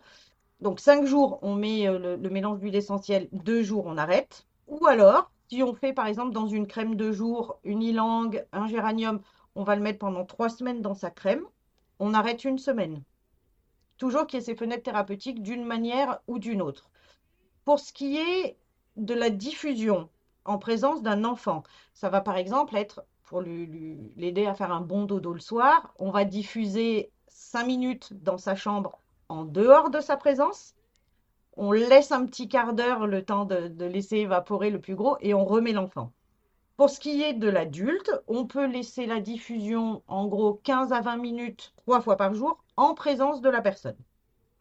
Donc 0.62 0.80
5 0.80 1.06
jours, 1.06 1.40
on 1.42 1.56
met 1.56 1.88
euh, 1.88 2.18
le, 2.18 2.30
mélange 2.30 2.60
d'huile 2.60 2.76
essentielle, 2.76 3.28
2 3.32 3.64
jours, 3.64 3.86
on 3.88 3.98
arrête. 3.98 4.46
Ou 4.68 4.86
alors, 4.86 5.32
si 5.50 5.64
on 5.64 5.74
fait 5.74 5.94
par 5.94 6.08
exemple 6.08 6.32
dans 6.32 6.48
une 6.48 6.68
crème 6.68 6.96
de 6.96 7.12
jour, 7.12 7.60
une 7.64 7.82
ylang, 7.82 8.46
un 8.52 8.68
géranium, 8.68 9.22
on 9.56 9.64
va 9.64 9.76
le 9.76 9.82
mettre 9.82 10.00
pendant 10.00 10.26
3 10.26 10.50
semaines 10.50 10.82
dans 10.82 10.94
sa 10.94 11.12
crème, 11.12 11.44
on 12.00 12.14
arrête 12.14 12.46
une 12.46 12.60
semaine 12.60 13.04
toujours 14.02 14.26
qu'il 14.26 14.40
y 14.40 14.42
ait 14.42 14.46
ces 14.46 14.56
fenêtres 14.56 14.82
thérapeutiques 14.82 15.44
d'une 15.44 15.64
manière 15.64 16.22
ou 16.26 16.40
d'une 16.40 16.64
autre. 16.64 16.90
Pour 17.66 17.78
ce 17.78 17.94
qui 17.94 18.18
est 18.18 18.58
de 18.96 19.14
la 19.14 19.30
diffusion 19.30 20.10
en 20.44 20.58
présence 20.58 21.04
d'un 21.04 21.24
enfant, 21.24 21.62
ça 21.94 22.10
va 22.10 22.20
par 22.20 22.36
exemple 22.36 22.76
être, 22.76 23.04
pour 23.26 23.44
l'aider 23.44 24.48
à 24.48 24.56
faire 24.56 24.72
un 24.72 24.82
bon 24.82 25.04
dodo 25.06 25.34
le 25.34 25.40
soir, 25.40 25.94
on 26.00 26.10
va 26.10 26.26
diffuser 26.26 27.12
5 27.28 27.68
minutes 27.68 28.14
dans 28.24 28.40
sa 28.40 28.56
chambre 28.56 28.98
en 29.32 29.46
dehors 29.46 29.90
de 29.90 30.02
sa 30.02 30.18
présence. 30.18 30.76
On 31.56 31.72
laisse 31.72 32.12
un 32.12 32.26
petit 32.26 32.50
quart 32.50 32.74
d'heure 32.74 33.08
le 33.08 33.24
temps 33.24 33.46
de, 33.46 33.86
laisser 33.86 34.18
évaporer 34.18 34.70
le 34.70 34.80
plus 34.80 34.96
gros 34.96 35.18
et 35.22 35.34
on 35.34 35.46
remet 35.46 35.72
l'enfant. 35.72 36.12
Pour 36.76 36.90
ce 36.90 37.00
qui 37.00 37.22
est 37.22 37.34
de 37.34 37.50
l'adulte, 37.50 38.12
on 38.28 38.46
peut 38.46 38.66
laisser 38.66 39.06
la 39.06 39.20
diffusion 39.20 40.04
en 40.08 40.28
gros 40.28 40.56
15 40.64 40.92
à 40.92 41.02
20 41.02 41.18
minutes 41.18 41.74
trois 41.78 42.02
fois 42.02 42.18
par 42.18 42.34
jour 42.34 42.62
en 42.76 42.94
présence 42.94 43.42
de 43.42 43.50
la 43.50 43.62
personne. 43.62 43.98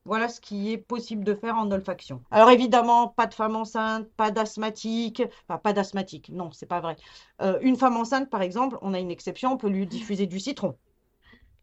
Voilà 0.05 0.29
ce 0.29 0.41
qui 0.41 0.73
est 0.73 0.79
possible 0.79 1.25
de 1.25 1.35
faire 1.35 1.57
en 1.57 1.71
olfaction. 1.71 2.23
Alors 2.31 2.51
évidemment, 2.51 3.09
pas 3.09 3.27
de 3.27 3.35
femme 3.35 3.57
enceinte, 3.57 4.09
pas 4.17 4.31
d'asthmatique, 4.31 5.23
enfin 5.49 5.59
pas 5.59 5.73
d'asthmatique, 5.73 6.31
non, 6.31 6.53
c'est 6.53 6.67
pas 6.67 6.81
vrai. 6.81 6.97
Euh, 7.43 7.59
une 7.61 7.77
femme 7.77 7.97
enceinte, 7.97 8.31
par 8.31 8.43
exemple, 8.43 8.79
on 8.83 8.95
a 8.95 8.99
une 8.99 9.11
exception, 9.11 9.53
on 9.53 9.57
peut 9.57 9.69
lui 9.69 9.87
diffuser 9.87 10.27
du 10.27 10.41
citron. 10.41 10.77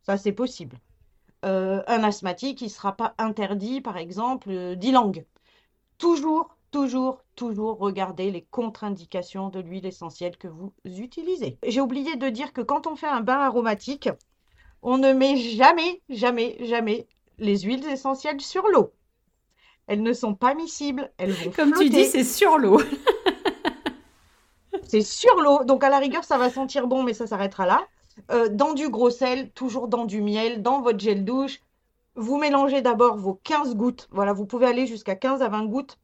Ça, 0.03 0.17
c'est 0.17 0.31
possible. 0.31 0.79
Euh, 1.45 1.83
un 1.87 2.03
asthmatique, 2.03 2.61
il 2.61 2.65
ne 2.65 2.69
sera 2.69 2.95
pas 2.95 3.13
interdit, 3.17 3.81
par 3.81 3.97
exemple, 3.97 4.49
euh, 4.49 4.75
d'ylang. 4.75 5.23
Toujours, 5.97 6.57
toujours, 6.71 7.23
toujours 7.35 7.77
regarder 7.77 8.31
les 8.31 8.43
contre-indications 8.43 9.49
de 9.49 9.59
l'huile 9.59 9.85
essentielle 9.85 10.37
que 10.37 10.47
vous 10.47 10.73
utilisez. 10.85 11.57
J'ai 11.65 11.81
oublié 11.81 12.15
de 12.15 12.29
dire 12.29 12.53
que 12.53 12.61
quand 12.61 12.87
on 12.87 12.95
fait 12.95 13.07
un 13.07 13.21
bain 13.21 13.39
aromatique, 13.39 14.09
on 14.81 14.97
ne 14.97 15.13
met 15.13 15.37
jamais, 15.37 16.01
jamais, 16.09 16.57
jamais 16.65 17.07
les 17.39 17.59
huiles 17.59 17.85
essentielles 17.87 18.41
sur 18.41 18.67
l'eau. 18.67 18.93
Elles 19.87 20.03
ne 20.03 20.13
sont 20.13 20.35
pas 20.35 20.53
miscibles, 20.53 21.11
elles 21.17 21.31
vont 21.31 21.51
Comme 21.51 21.69
flotter. 21.69 21.85
tu 21.85 21.89
dis, 21.89 22.05
c'est 22.05 22.23
sur 22.23 22.57
l'eau. 22.57 22.81
c'est 24.83 25.01
sur 25.01 25.35
l'eau, 25.41 25.63
donc 25.63 25.83
à 25.83 25.89
la 25.89 25.99
rigueur, 25.99 26.23
ça 26.23 26.37
va 26.37 26.49
sentir 26.49 26.87
bon, 26.87 27.03
mais 27.03 27.13
ça 27.13 27.27
s'arrêtera 27.27 27.65
là. 27.65 27.87
Euh, 28.31 28.49
dans 28.49 28.73
du 28.73 28.89
gros 28.89 29.09
sel, 29.09 29.51
toujours 29.51 29.87
dans 29.87 30.05
du 30.05 30.21
miel, 30.21 30.61
dans 30.61 30.81
votre 30.81 30.99
gel 30.99 31.25
douche. 31.25 31.59
Vous 32.15 32.37
mélangez 32.37 32.81
d'abord 32.81 33.17
vos 33.17 33.35
15 33.43 33.75
gouttes. 33.75 34.07
Voilà, 34.11 34.33
vous 34.33 34.45
pouvez 34.45 34.65
aller 34.65 34.87
jusqu'à 34.87 35.15
15 35.15 35.41
à 35.41 35.49
20 35.49 35.65
gouttes 35.65 35.97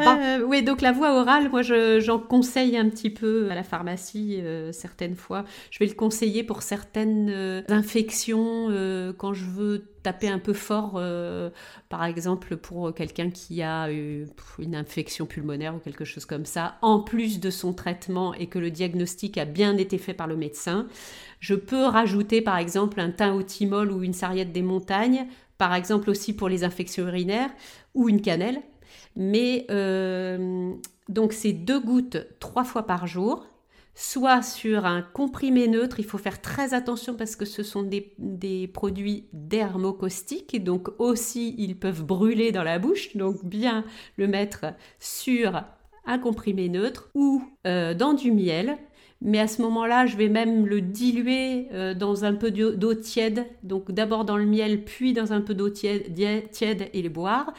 Euh, 0.00 0.40
oui, 0.44 0.64
donc 0.64 0.80
la 0.80 0.90
voie 0.90 1.12
orale, 1.20 1.48
moi 1.50 1.62
je- 1.62 2.00
j'en 2.00 2.18
conseille 2.18 2.76
un 2.76 2.88
petit 2.88 3.10
peu 3.10 3.48
à 3.50 3.54
la 3.54 3.62
pharmacie 3.62 4.40
euh, 4.40 4.72
certaines 4.72 5.14
fois. 5.14 5.44
Je 5.70 5.78
vais 5.78 5.86
le 5.86 5.94
conseiller 5.94 6.42
pour 6.42 6.62
certaines 6.62 7.30
euh, 7.30 7.62
infections 7.68 8.68
quand 9.16 9.32
je 9.34 9.44
veux 9.44 9.84
taper 10.02 10.28
un 10.28 10.38
peu 10.40 10.52
fort, 10.52 11.00
par 11.88 12.04
exemple 12.04 12.56
pour 12.56 12.92
quelqu'un 12.94 13.30
qui 13.30 13.62
a 13.62 13.88
une 13.90 14.74
infection 14.76 15.24
pulmonaire 15.26 15.74
ou 15.74 15.78
quelque 15.78 16.04
chose 16.04 16.26
comme 16.26 16.44
ça, 16.44 16.74
en 16.82 17.00
plus 17.00 17.40
de 17.40 17.48
son 17.50 17.72
traitement 17.72 18.34
et 18.34 18.48
que 18.48 18.58
le 18.58 18.70
diagnostic 18.70 19.38
a 19.38 19.44
bien 19.46 19.76
été 19.78 19.96
fait 19.98 20.12
par 20.12 20.26
le 20.26 20.36
médecin. 20.36 20.86
Je 21.40 21.54
peux 21.54 21.84
rajouter 21.84 22.42
par 22.42 22.58
exemple 22.58 23.00
un 23.00 23.10
thym 23.10 23.34
au 23.34 23.42
thymol 23.42 23.92
ou 23.92 24.02
une 24.02 24.12
sarriette 24.12 24.52
des 24.52 24.62
montagnes, 24.62 25.26
par 25.56 25.74
exemple 25.74 26.10
aussi 26.10 26.34
pour 26.34 26.48
les 26.48 26.64
infections 26.64 27.06
urinaires 27.06 27.50
ou 27.94 28.08
une 28.08 28.20
cannelle. 28.20 28.60
Mais 29.16 29.66
euh, 29.70 30.72
donc 31.08 31.32
c'est 31.32 31.52
deux 31.52 31.80
gouttes 31.80 32.18
trois 32.40 32.64
fois 32.64 32.86
par 32.86 33.06
jour, 33.06 33.46
soit 33.94 34.42
sur 34.42 34.86
un 34.86 35.02
comprimé 35.02 35.68
neutre. 35.68 36.00
Il 36.00 36.04
faut 36.04 36.18
faire 36.18 36.40
très 36.40 36.74
attention 36.74 37.14
parce 37.14 37.36
que 37.36 37.44
ce 37.44 37.62
sont 37.62 37.82
des, 37.82 38.12
des 38.18 38.66
produits 38.66 39.28
dermocaustiques, 39.32 40.62
donc 40.62 40.88
aussi 40.98 41.54
ils 41.58 41.78
peuvent 41.78 42.04
brûler 42.04 42.52
dans 42.52 42.64
la 42.64 42.78
bouche. 42.78 43.16
Donc 43.16 43.44
bien 43.44 43.84
le 44.16 44.26
mettre 44.26 44.66
sur 44.98 45.62
un 46.06 46.18
comprimé 46.18 46.68
neutre 46.68 47.10
ou 47.14 47.42
euh, 47.66 47.94
dans 47.94 48.14
du 48.14 48.32
miel. 48.32 48.76
Mais 49.20 49.38
à 49.38 49.48
ce 49.48 49.62
moment-là, 49.62 50.04
je 50.04 50.16
vais 50.16 50.28
même 50.28 50.66
le 50.66 50.82
diluer 50.82 51.68
euh, 51.72 51.94
dans 51.94 52.24
un 52.24 52.34
peu 52.34 52.50
d'eau 52.50 52.94
tiède. 52.94 53.46
Donc 53.62 53.90
d'abord 53.90 54.26
dans 54.26 54.36
le 54.36 54.44
miel, 54.44 54.84
puis 54.84 55.14
dans 55.14 55.32
un 55.32 55.40
peu 55.40 55.54
d'eau 55.54 55.70
tiède, 55.70 56.12
et 56.18 57.02
les 57.02 57.08
boire. 57.08 57.54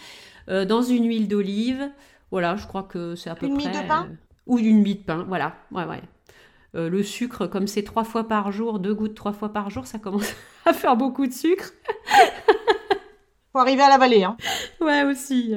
Euh, 0.49 0.65
dans 0.65 0.81
une 0.81 1.07
huile 1.07 1.27
d'olive. 1.27 1.91
Voilà, 2.31 2.55
je 2.55 2.67
crois 2.67 2.83
que 2.83 3.15
c'est 3.15 3.29
à 3.29 3.35
peu 3.35 3.45
Une 3.45 3.55
mie 3.55 3.69
près. 3.69 3.83
de 3.83 3.87
pain 3.87 4.07
euh, 4.09 4.15
ou 4.45 4.57
une 4.59 4.81
mie 4.81 4.95
de 4.95 5.03
pain, 5.03 5.23
voilà. 5.27 5.55
Ouais, 5.71 5.85
ouais. 5.85 6.01
Euh, 6.75 6.89
le 6.89 7.03
sucre, 7.03 7.47
comme 7.47 7.67
c'est 7.67 7.83
trois 7.83 8.03
fois 8.03 8.27
par 8.27 8.51
jour, 8.51 8.79
deux 8.79 8.93
gouttes 8.93 9.15
trois 9.15 9.31
fois 9.33 9.53
par 9.53 9.69
jour, 9.69 9.87
ça 9.87 9.97
commence 9.99 10.33
à 10.65 10.73
faire 10.73 10.97
beaucoup 10.97 11.25
de 11.25 11.31
sucre. 11.33 11.71
Faut 13.53 13.59
arriver 13.59 13.83
à 13.83 13.89
l'avaler. 13.89 14.23
Hein. 14.23 14.35
Ouais, 14.81 15.03
aussi. 15.03 15.55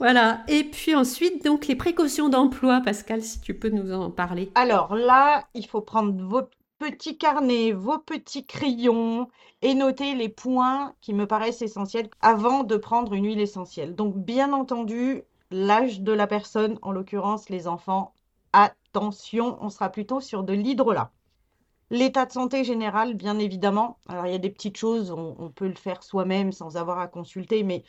Voilà. 0.00 0.42
Et 0.48 0.64
puis 0.64 0.94
ensuite, 0.96 1.44
donc 1.44 1.68
les 1.68 1.76
précautions 1.76 2.28
d'emploi, 2.28 2.80
Pascal, 2.80 3.22
si 3.22 3.40
tu 3.40 3.54
peux 3.54 3.68
nous 3.68 3.92
en 3.92 4.10
parler. 4.10 4.50
Alors 4.56 4.96
là, 4.96 5.44
il 5.54 5.66
faut 5.66 5.80
prendre 5.80 6.12
vos 6.20 6.42
petits 6.80 7.18
carnets, 7.18 7.72
vos 7.72 7.98
petits 8.00 8.46
crayons 8.46 9.28
et 9.62 9.74
noter 9.74 10.14
les 10.16 10.30
points 10.30 10.94
qui 11.02 11.14
me 11.14 11.26
paraissent 11.26 11.62
essentiels 11.62 12.10
avant 12.22 12.64
de 12.64 12.76
prendre 12.76 13.14
une 13.14 13.26
huile 13.26 13.40
essentielle. 13.40 13.94
Donc, 13.94 14.16
bien 14.16 14.52
entendu, 14.54 15.22
l'âge 15.52 16.00
de 16.02 16.12
la 16.12 16.26
personne, 16.26 16.78
en 16.82 16.92
l'occurrence 16.92 17.50
les 17.50 17.68
enfants, 17.68 18.14
attention, 18.54 19.58
on 19.62 19.70
sera 19.70 19.90
plutôt 19.90 20.20
sur 20.20 20.42
de 20.44 20.54
l'hydrolat. 20.54 21.12
L'état 21.90 22.26
de 22.26 22.32
santé 22.32 22.64
général, 22.64 23.14
bien 23.14 23.38
évidemment. 23.38 23.98
Alors, 24.08 24.26
il 24.26 24.32
y 24.32 24.36
a 24.36 24.38
des 24.38 24.50
petites 24.50 24.78
choses, 24.78 25.10
on, 25.12 25.36
on 25.38 25.50
peut 25.50 25.68
le 25.68 25.74
faire 25.74 26.02
soi-même 26.02 26.52
sans 26.52 26.76
avoir 26.78 26.98
à 27.00 27.08
consulter, 27.08 27.62
mais 27.64 27.84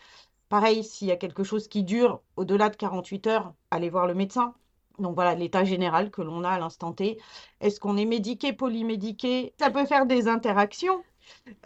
pareil, 0.49 0.83
s'il 0.83 1.07
y 1.09 1.11
a 1.11 1.17
quelque 1.17 1.43
chose 1.43 1.67
qui 1.69 1.83
dure 1.83 2.21
au-delà 2.37 2.69
de 2.69 2.75
48 2.77 3.27
heures, 3.27 3.53
allez 3.71 3.89
voir 3.89 4.07
le 4.07 4.15
médecin. 4.15 4.55
Donc 4.99 5.15
voilà, 5.15 5.35
l'état 5.35 5.63
général 5.63 6.11
que 6.11 6.21
l'on 6.21 6.43
a 6.43 6.49
à 6.51 6.59
l'instant 6.59 6.93
T. 6.93 7.17
Est-ce 7.59 7.79
qu'on 7.79 7.97
est 7.97 8.05
médiqué, 8.05 8.53
polymédiqué? 8.53 9.53
Ça 9.59 9.69
peut 9.71 9.85
faire 9.85 10.05
des 10.05 10.27
interactions. 10.27 11.01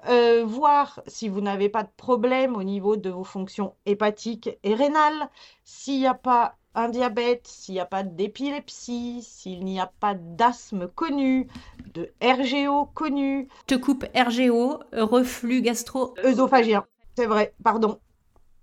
Euh, 0.08 0.44
voir 0.46 1.01
si 1.08 1.27
vous 1.27 1.41
n'avez 1.41 1.70
pas 1.70 1.84
de 1.84 1.89
problème 1.98 2.55
au 2.55 2.63
niveau 2.63 2.98
de 2.98 3.10
vos 3.10 3.24
fonctions 3.24 3.74
hépatiques 3.86 4.50
et 4.63 4.75
rénales, 4.75 5.29
s'il 5.63 6.00
n'y 6.00 6.08
a 6.08 6.13
pas 6.13 6.55
un 6.75 6.89
diabète, 6.89 7.48
s'il 7.48 7.75
n'y 7.75 7.79
a 7.79 7.86
pas 7.86 8.03
d'épilepsie, 8.03 9.22
s'il 9.24 9.63
n'y 9.63 9.79
a 9.79 9.91
pas 10.00 10.13
d'asthme 10.13 10.88
connu, 10.88 11.48
de 11.94 12.12
RGO 12.22 12.86
connu, 12.94 13.48
Je 13.70 13.75
te 13.75 13.79
coupe 13.82 14.05
RGO, 14.13 14.79
reflux 14.91 15.62
gastro. 15.62 16.13
œsophagien. 16.24 16.86
C'est 17.17 17.27
vrai, 17.27 17.53
pardon. 17.63 18.00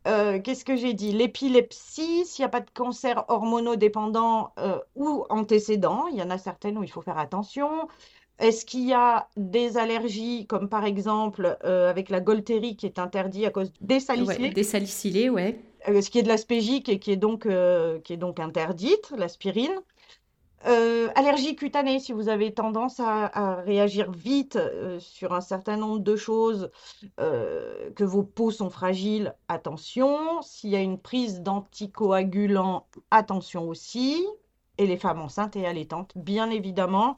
Euh, 0.09 0.41
qu'est-ce 0.41 0.65
que 0.65 0.75
j'ai 0.77 0.95
dit? 0.95 1.13
L'épilepsie, 1.13 2.27
s'il 2.27 2.43
n'y 2.43 2.47
a 2.47 2.49
pas 2.49 2.61
de 2.61 2.71
cancer 2.71 3.25
hormonodépendant 3.29 4.53
euh, 4.59 4.81
ou 4.97 5.25
antécédent, 5.31 6.07
il 6.09 6.17
y 6.17 6.23
en 6.23 6.31
a 6.31 6.39
certaines 6.39 6.77
où 6.79 6.83
il 6.83 6.91
faut 6.91 7.03
faire 7.03 7.19
attention. 7.19 7.87
Est-ce 8.39 8.65
qu'il 8.67 8.85
y 8.85 8.93
a 8.95 9.29
des 9.37 9.77
allergies, 9.79 10.47
comme 10.49 10.69
par 10.69 10.85
exemple 10.85 11.57
euh, 11.65 11.89
avec 11.91 12.11
la 12.11 12.21
Golterie 12.21 12.77
qui 12.77 12.87
est 12.87 12.99
interdit 12.99 13.47
à 13.47 13.51
cause 13.51 13.73
des 13.81 14.01
Ouais, 14.17 14.37
salicylés, 14.37 14.51
des 14.51 14.65
salicylés, 14.65 15.29
ouais. 15.31 15.59
euh, 15.89 16.01
ce 16.01 16.11
qui 16.11 16.19
est 16.19 16.23
de 16.23 16.29
l'aspégique 16.29 16.89
et 16.89 16.99
qui 16.99 17.11
est 17.13 17.17
donc, 17.17 17.43
qui 18.05 18.13
est 18.13 18.17
donc 18.17 18.41
interdite, 18.41 19.13
l'aspirine. 19.17 19.73
Euh, 20.67 21.09
allergie 21.17 21.57
cutanée, 21.57 21.99
si 21.99 22.13
vous 22.13 22.29
avez 22.29 22.55
tendance 22.55 23.01
à, 23.01 23.57
réagir 23.57 24.13
vite 24.13 24.57
euh, 24.57 24.99
sur 25.01 25.33
un 25.33 25.41
certain 25.41 25.77
nombre 25.77 25.99
de 26.01 26.17
choses, 26.17 26.71
euh, 27.21 27.91
que 27.93 28.05
vos 28.05 28.23
peaux 28.23 28.51
sont 28.51 28.71
fragiles, 28.71 29.35
attention. 29.49 30.41
S'il 30.43 30.71
y 30.71 30.77
a 30.77 30.81
une 30.81 30.99
prise 30.99 31.41
d'anticoagulants, 31.41 32.87
attention 33.11 33.69
aussi. 33.69 34.25
Et 34.79 34.87
les 34.87 34.97
femmes 34.97 35.21
enceintes 35.21 35.55
et 35.57 35.67
allaitantes, 35.67 36.13
bien 36.17 36.51
évidemment. 36.51 37.17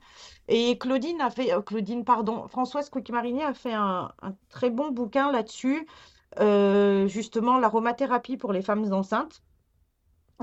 Et 0.49 0.77
Claudine 0.77 1.21
a 1.21 1.31
fait, 1.31 1.53
Claudine, 1.65 2.05
pardon, 2.05 2.49
Françoise 2.49 2.91
Couic-Marinier 2.91 3.45
a 3.45 3.55
fait 3.55 3.73
un, 3.73 4.13
très 4.49 4.71
bon 4.71 4.91
bouquin 4.91 5.31
là-dessus, 5.31 5.87
justement 7.07 7.59
l'aromathérapie 7.59 8.37
pour 8.37 8.53
les 8.53 8.61
femmes 8.61 8.93
enceintes 8.93 9.41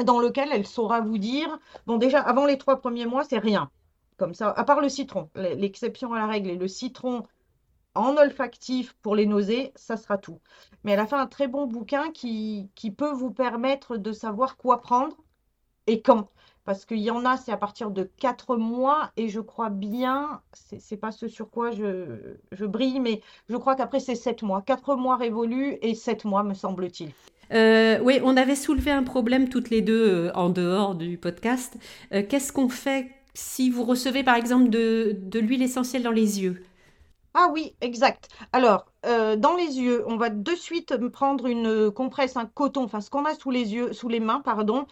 dans 0.04 0.20
lequel 0.20 0.50
elle 0.52 0.66
saura 0.66 1.02
vous 1.02 1.18
dire, 1.18 1.60
bon 1.86 1.98
déjà, 1.98 2.20
avant 2.22 2.46
les 2.46 2.58
trois 2.58 2.78
premiers 2.78 3.06
mois, 3.06 3.24
c'est 3.24 3.38
rien. 3.38 3.70
Comme 4.18 4.34
ça, 4.34 4.50
à 4.50 4.64
part 4.64 4.82
le 4.82 4.90
citron, 4.90 5.30
l'exception 5.36 6.14
à 6.14 6.20
la 6.20 6.28
règle 6.28 6.50
est 6.50 6.56
le 6.56 6.68
citron 6.68 7.24
en 7.96 8.16
olfactif 8.18 8.94
pour 9.02 9.16
les 9.16 9.26
nausées, 9.26 9.72
ça 9.76 9.98
sera 9.98 10.18
tout. 10.18 10.40
Mais 10.84 10.92
elle 10.94 11.00
a 11.00 11.08
fait 11.08 11.16
un 11.16 11.28
très 11.28 11.48
bon 11.48 11.68
bouquin 11.68 12.12
qui, 12.12 12.70
qui 12.76 12.92
peut 12.92 13.12
vous 13.12 13.32
permettre 13.32 13.98
de 13.98 14.12
savoir 14.12 14.58
quoi 14.58 14.82
prendre 14.82 15.18
et 15.88 16.02
quand. 16.02 16.30
Parce 16.64 16.86
qu'il 16.86 17.00
y 17.00 17.10
en 17.10 17.26
a, 17.26 17.38
c'est 17.38 17.52
à 17.52 17.58
partir 17.58 17.90
de 17.90 18.04
quatre 18.04 18.56
mois, 18.56 19.12
et 19.18 19.30
je 19.30 19.40
crois 19.40 19.72
bien, 19.72 20.42
c'est 20.54 20.98
pas 20.98 21.12
ce 21.12 21.28
sur 21.28 21.50
quoi 21.50 21.72
je, 21.72 22.38
je 22.52 22.66
brille, 22.66 23.00
mais 23.00 23.22
je 23.50 23.58
crois 23.58 23.76
qu'après 23.76 24.00
c'est 24.00 24.16
sept 24.16 24.44
mois. 24.44 24.62
Quatre 24.62 24.96
mois 24.96 25.18
révolus 25.18 25.78
et 25.82 25.96
sept 25.96 26.24
mois, 26.24 26.44
me 26.44 26.54
semble-t-il. 26.54 27.14
Euh, 27.52 28.00
oui, 28.02 28.20
on 28.24 28.38
avait 28.38 28.56
soulevé 28.56 28.92
un 28.92 29.04
problème 29.04 29.50
toutes 29.50 29.70
les 29.70 29.82
deux 29.82 30.08
euh, 30.08 30.32
en 30.36 30.50
dehors 30.50 30.96
du 30.96 31.18
podcast. 31.18 31.78
Euh, 32.14 32.24
qu'est-ce 32.28 32.54
qu'on 32.54 32.70
fait 32.70 33.12
si 33.34 33.70
vous 33.70 33.84
recevez 33.84 34.24
par 34.24 34.36
exemple 34.36 34.70
de, 34.70 35.18
l'huile 35.34 35.62
essentielle 35.62 36.04
dans 36.04 36.12
les 36.12 36.42
yeux? 36.42 36.64
Ah 37.34 37.50
oui, 37.54 37.76
exact. 37.80 38.28
Alors, 38.52 38.88
dans 39.04 39.56
les 39.56 39.80
yeux, 39.80 40.04
on 40.06 40.18
va 40.18 40.30
de 40.30 40.52
suite 40.54 40.98
prendre 41.08 41.48
une 41.48 41.90
compresse, 41.90 42.36
un 42.36 42.46
coton, 42.46 42.84
enfin 42.84 43.00
ce 43.00 43.10
qu'on 43.10 43.24
a 43.24 43.34
sous 43.36 43.52
les 43.52 43.74
yeux, 43.74 43.94
sous 43.94 44.10
les 44.10 44.20
mains, 44.20 44.42
pardon, 44.42 44.86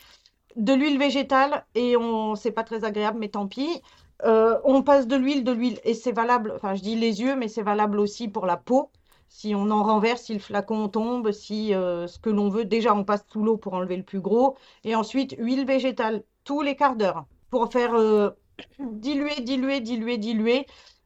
de 0.55 0.71
l'huile 0.71 0.97
végétale 0.97 1.65
et 1.75 1.97
on, 1.97 2.35
c'est 2.35 2.51
pas 2.51 2.63
très 2.63 2.85
agréable, 2.85 3.19
mais 3.19 3.27
tant 3.27 3.47
pis. 3.47 3.81
On 4.23 4.83
passe 4.83 5.05
de 5.05 5.17
l'huile, 5.17 5.43
de 5.43 5.51
l'huile 5.51 5.79
et 5.83 5.93
c'est 5.93 6.13
valable. 6.13 6.53
Enfin, 6.55 6.75
je 6.75 6.81
dis 6.81 6.95
les 6.95 7.19
yeux, 7.21 7.35
mais 7.35 7.49
c'est 7.49 7.61
valable 7.61 7.99
aussi 7.99 8.29
pour 8.29 8.45
la 8.45 8.55
peau. 8.55 8.89
Si 9.29 9.55
on 9.55 9.69
en 9.71 9.83
renverse, 9.83 10.23
si 10.23 10.33
le 10.33 10.39
flacon 10.39 10.89
tombe, 10.89 11.31
si 11.31 11.73
euh, 11.73 12.07
ce 12.07 12.19
que 12.19 12.29
l'on 12.29 12.49
veut, 12.49 12.65
déjà 12.65 12.93
on 12.93 13.03
passe 13.03 13.25
sous 13.31 13.43
l'eau 13.43 13.57
pour 13.57 13.73
enlever 13.73 13.95
le 13.95 14.03
plus 14.03 14.19
gros. 14.19 14.57
Et 14.83 14.95
ensuite, 14.95 15.35
huile 15.37 15.65
végétale 15.65 16.23
tous 16.43 16.61
les 16.61 16.75
quarts 16.75 16.95
d'heure 16.95 17.25
pour 17.49 17.71
faire 17.71 17.93
euh, 17.93 18.31
diluer, 18.79 19.41
diluer, 19.41 19.81
diluer, 19.81 20.17
diluer. 20.17 20.65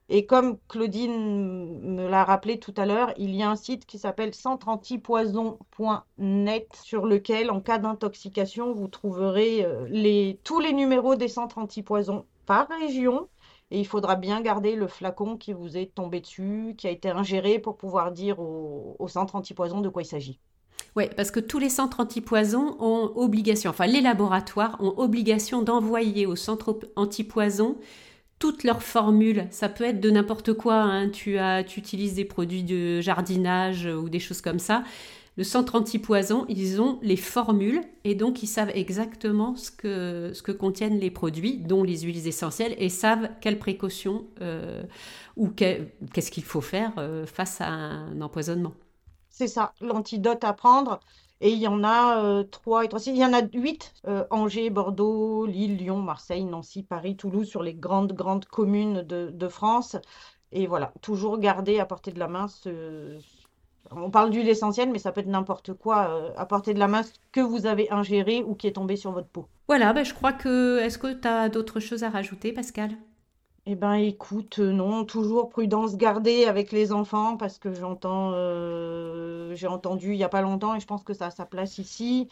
Et 0.09 0.25
comme 0.25 0.57
Claudine 0.67 1.79
me 1.81 2.07
l'a 2.07 2.23
rappelé 2.23 2.59
tout 2.59 2.73
à 2.77 2.85
l'heure, 2.85 3.13
il 3.17 3.35
y 3.35 3.43
a 3.43 3.49
un 3.49 3.55
site 3.55 3.85
qui 3.85 3.97
s'appelle 3.97 4.33
centreantipoison.net 4.33 6.67
sur 6.83 7.05
lequel, 7.05 7.51
en 7.51 7.61
cas 7.61 7.77
d'intoxication, 7.77 8.73
vous 8.73 8.87
trouverez 8.87 9.65
euh, 9.65 10.33
tous 10.43 10.59
les 10.59 10.73
numéros 10.73 11.15
des 11.15 11.29
centres 11.29 11.57
antipoison 11.57 12.25
par 12.45 12.67
région. 12.67 13.29
Et 13.73 13.79
il 13.79 13.87
faudra 13.87 14.15
bien 14.15 14.39
garder 14.39 14.75
le 14.75 14.87
flacon 14.87 15.35
qui 15.35 15.51
vous 15.51 15.77
est 15.77 15.87
tombé 15.95 16.21
dessus, 16.21 16.75
qui 16.77 16.85
a 16.85 16.91
été 16.91 17.09
ingéré 17.09 17.57
pour 17.57 17.75
pouvoir 17.75 18.11
dire 18.11 18.39
au, 18.39 19.07
centre 19.07 19.35
antipoison 19.35 19.81
de 19.81 19.89
quoi 19.89 20.03
il 20.03 20.05
s'agit. 20.05 20.39
Oui, 20.95 21.05
parce 21.17 21.31
que 21.31 21.39
tous 21.39 21.57
les 21.57 21.69
centres 21.69 21.99
antipoison 21.99 22.77
ont 22.79 23.11
obligation, 23.15 23.71
enfin 23.71 23.87
les 23.87 24.01
laboratoires 24.01 24.77
ont 24.79 24.93
obligation 24.97 25.63
d'envoyer 25.63 26.27
au 26.27 26.35
centre 26.35 26.79
antipoison 26.95 27.77
toutes 28.37 28.63
leurs 28.63 28.83
formules. 28.83 29.47
Ça 29.49 29.69
peut 29.69 29.85
être 29.85 29.99
de 29.99 30.11
n'importe 30.11 30.53
quoi. 30.53 30.75
Hein. 30.75 31.09
Tu, 31.09 31.39
as, 31.39 31.63
tu 31.63 31.79
utilises 31.79 32.13
des 32.13 32.25
produits 32.25 32.63
de 32.63 33.01
jardinage 33.01 33.87
ou 33.87 34.07
des 34.07 34.19
choses 34.19 34.41
comme 34.41 34.59
ça. 34.59 34.83
Le 35.35 35.43
centre 35.43 35.73
antipoison, 35.75 36.45
ils 36.47 36.79
ont 36.79 36.99
les 37.01 37.15
formules 37.15 37.81
et 38.03 38.13
donc 38.13 38.43
ils 38.43 38.47
savent 38.47 38.71
exactement 38.75 39.55
ce 39.55 39.71
que, 39.71 40.31
ce 40.33 40.43
que 40.43 40.51
contiennent 40.51 40.99
les 40.99 41.09
produits, 41.09 41.57
dont 41.57 41.81
les 41.81 42.01
huiles 42.01 42.27
essentielles, 42.27 42.75
et 42.77 42.89
savent 42.89 43.29
quelles 43.41 43.57
précautions 43.57 44.27
euh, 44.41 44.83
ou 45.35 45.49
qu'est-ce 45.49 46.29
qu'il 46.29 46.43
faut 46.43 46.61
faire 46.61 46.91
euh, 46.99 47.25
face 47.25 47.61
à 47.61 47.67
un 47.67 48.21
empoisonnement. 48.21 48.73
C'est 49.29 49.47
ça, 49.47 49.73
l'antidote 49.81 50.43
à 50.43 50.53
prendre. 50.53 50.99
Et 51.41 51.49
il 51.49 51.59
y 51.59 51.67
en 51.67 51.83
a 51.83 52.23
euh, 52.23 52.43
trois 52.43 52.85
et 52.85 52.87
trois, 52.87 53.01
il 53.07 53.17
y 53.17 53.25
en 53.25 53.33
a 53.33 53.41
huit, 53.53 53.93
Angers, 54.29 54.69
Bordeaux, 54.69 55.47
Lille, 55.47 55.77
Lyon, 55.77 55.97
Marseille, 55.97 56.45
Nancy, 56.45 56.83
Paris, 56.83 57.17
Toulouse, 57.17 57.47
sur 57.47 57.63
les 57.63 57.73
grandes, 57.73 58.13
grandes 58.13 58.45
communes 58.45 59.01
de, 59.01 59.31
de 59.33 59.47
France. 59.47 59.97
Et 60.51 60.67
voilà, 60.67 60.93
toujours 61.01 61.39
garder 61.39 61.79
à 61.79 61.85
portée 61.87 62.11
de 62.11 62.19
la 62.19 62.27
main 62.27 62.47
ce... 62.47 63.17
On 63.95 64.09
parle 64.09 64.29
d'huile 64.29 64.49
essentielle, 64.49 64.89
mais 64.91 64.99
ça 64.99 65.11
peut 65.11 65.21
être 65.21 65.27
n'importe 65.27 65.73
quoi 65.73 66.07
euh, 66.09 66.29
à 66.37 66.45
portée 66.45 66.73
de 66.73 66.79
la 66.79 66.87
main 66.87 67.01
que 67.31 67.41
vous 67.41 67.65
avez 67.65 67.91
ingéré 67.91 68.43
ou 68.43 68.55
qui 68.55 68.67
est 68.67 68.73
tombé 68.73 68.95
sur 68.95 69.11
votre 69.11 69.27
peau. 69.27 69.47
Voilà, 69.67 69.93
ben 69.93 70.03
je 70.03 70.13
crois 70.13 70.33
que... 70.33 70.79
Est-ce 70.79 70.97
que 70.97 71.13
tu 71.13 71.27
as 71.27 71.49
d'autres 71.49 71.79
choses 71.79 72.03
à 72.03 72.09
rajouter, 72.09 72.53
Pascal? 72.53 72.91
Eh 73.65 73.75
ben, 73.75 73.93
écoute, 73.93 74.59
euh, 74.59 74.71
non, 74.73 75.05
toujours 75.05 75.49
prudence 75.49 75.95
gardée 75.95 76.45
avec 76.45 76.73
les 76.73 76.91
enfants 76.91 77.37
parce 77.37 77.57
que 77.59 77.73
j'entends, 77.73 78.31
euh, 78.33 79.55
j'ai 79.55 79.67
entendu 79.67 80.11
il 80.11 80.17
y 80.17 80.23
a 80.23 80.29
pas 80.29 80.41
longtemps 80.41 80.75
et 80.75 80.81
je 80.81 80.85
pense 80.85 81.03
que 81.03 81.13
ça 81.13 81.27
a 81.27 81.31
sa 81.31 81.45
place 81.45 81.77
ici, 81.77 82.27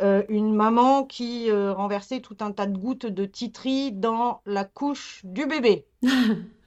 euh, 0.00 0.22
une 0.30 0.54
maman 0.54 1.04
qui 1.04 1.50
euh, 1.50 1.74
renversait 1.74 2.20
tout 2.20 2.36
un 2.40 2.52
tas 2.52 2.66
de 2.66 2.78
gouttes 2.78 3.04
de 3.06 3.26
titri 3.26 3.92
dans 3.92 4.40
la 4.46 4.64
couche 4.64 5.20
du 5.24 5.46
bébé. 5.46 5.84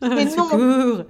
C'est 0.02 0.38
non, 0.38 1.06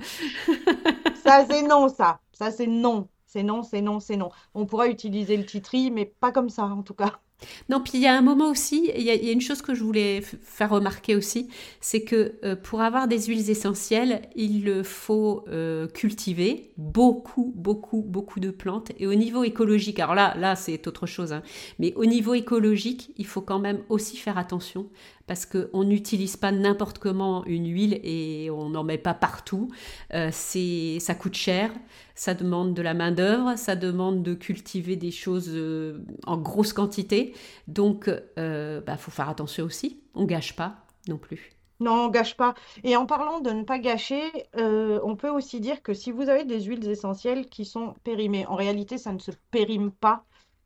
ça 1.24 1.46
c'est 1.50 1.64
non, 1.64 1.90
ça, 1.90 2.20
ça 2.32 2.52
c'est 2.52 2.68
non, 2.68 3.08
c'est 3.34 3.42
non, 3.42 3.64
c'est 3.64 3.82
non, 3.82 4.00
c'est 4.00 4.16
non. 4.16 4.30
On 4.54 4.68
pourra 4.68 4.88
utiliser 4.88 5.38
le 5.38 5.46
titri, 5.46 5.90
mais 5.90 6.06
pas 6.06 6.32
comme 6.32 6.50
ça 6.50 6.66
en 6.66 6.84
tout 6.84 6.94
cas. 6.94 7.20
Non, 7.68 7.82
puis 7.82 7.94
il 7.96 8.02
y 8.02 8.08
a 8.08 8.16
un 8.16 8.22
moment 8.22 8.50
aussi, 8.52 8.92
il 8.96 9.02
y 9.02 9.10
a, 9.10 9.32
une 9.32 9.42
chose 9.42 9.62
que 9.62 9.74
je 9.74 9.84
voulais 9.84 10.22
faire 10.22 10.70
remarquer 10.70 11.16
aussi, 11.16 11.50
c'est 11.82 12.04
que 12.04 12.36
euh, 12.46 12.56
pour 12.56 12.82
avoir 12.82 13.08
des 13.08 13.24
huiles 13.24 13.50
essentielles, 13.50 14.22
il 14.36 14.84
faut 14.84 15.44
euh, 15.50 15.88
cultiver 15.88 16.72
beaucoup, 16.78 17.52
beaucoup, 17.56 18.02
beaucoup 18.02 18.40
de 18.40 18.52
plantes. 18.52 18.92
Et 19.00 19.08
au 19.08 19.16
niveau 19.16 19.44
écologique, 19.44 20.00
alors 20.00 20.16
là, 20.16 20.36
là 20.38 20.56
c'est 20.56 20.88
autre 20.88 21.06
chose, 21.08 21.34
hein, 21.34 21.42
mais 21.80 21.94
au 21.96 22.06
niveau 22.06 22.36
écologique, 22.36 23.12
il 23.18 23.26
faut 23.26 23.42
quand 23.42 23.60
même 23.60 23.82
aussi 23.90 24.16
faire 24.16 24.38
attention 24.38 24.88
parce 25.28 25.46
qu'on 25.46 25.84
n'utilise 25.84 26.38
pas 26.38 26.52
n'importe 26.52 27.00
comment 27.00 27.46
une 27.46 27.68
huile 27.68 28.00
et 28.04 28.50
on 28.52 28.70
n'en 28.70 28.84
met 28.84 28.98
pas 28.98 29.14
partout. 29.14 29.70
Euh, 30.14 30.32
ça 30.32 31.16
coûte 31.16 31.36
cher, 31.36 31.72
ça 32.16 32.34
demande 32.34 32.74
de 32.74 32.82
la 32.82 32.94
main-d'œuvre, 32.94 33.58
ça 33.58 33.76
demande 33.76 34.24
de 34.24 34.34
cultiver 34.34 34.96
des 34.96 35.12
choses 35.12 35.50
euh, 35.50 36.06
en 36.26 36.38
grosse 36.38 36.74
quantité. 36.74 37.34
Donc, 37.68 38.10
euh, 38.38 38.82
bah, 38.82 38.98
faut 38.98 39.12
faire 39.12 39.30
attention 39.30 39.66
aussi. 39.66 40.02
On 40.14 40.26
gâche 40.26 40.56
pas 40.56 40.76
non 41.08 41.18
plus. 41.18 41.52
Non, 41.80 42.06
on 42.06 42.10
gâche 42.10 42.38
pas. 42.38 42.54
Et 42.84 42.96
en 42.96 43.06
parlant 43.06 43.40
de 43.40 43.50
ne 43.50 43.64
pas 43.64 43.78
gâcher, 43.78 44.22
on 44.56 45.18
peut 45.18 45.30
aussi 45.30 45.60
dire 45.60 45.82
que 45.82 45.94
si 45.94 46.12
vous 46.12 46.30
avez 46.30 46.46
des 46.46 46.62
huiles 46.62 46.88
essentielles 46.88 47.50
qui 47.50 47.66
sont 47.66 47.96
périmées, 48.06 48.46
en 48.46 48.56
réalité, 48.56 48.98
ça 48.98 49.12
ne 49.12 49.20
se 49.20 49.32
périme 49.52 49.92
pas. 49.92 50.24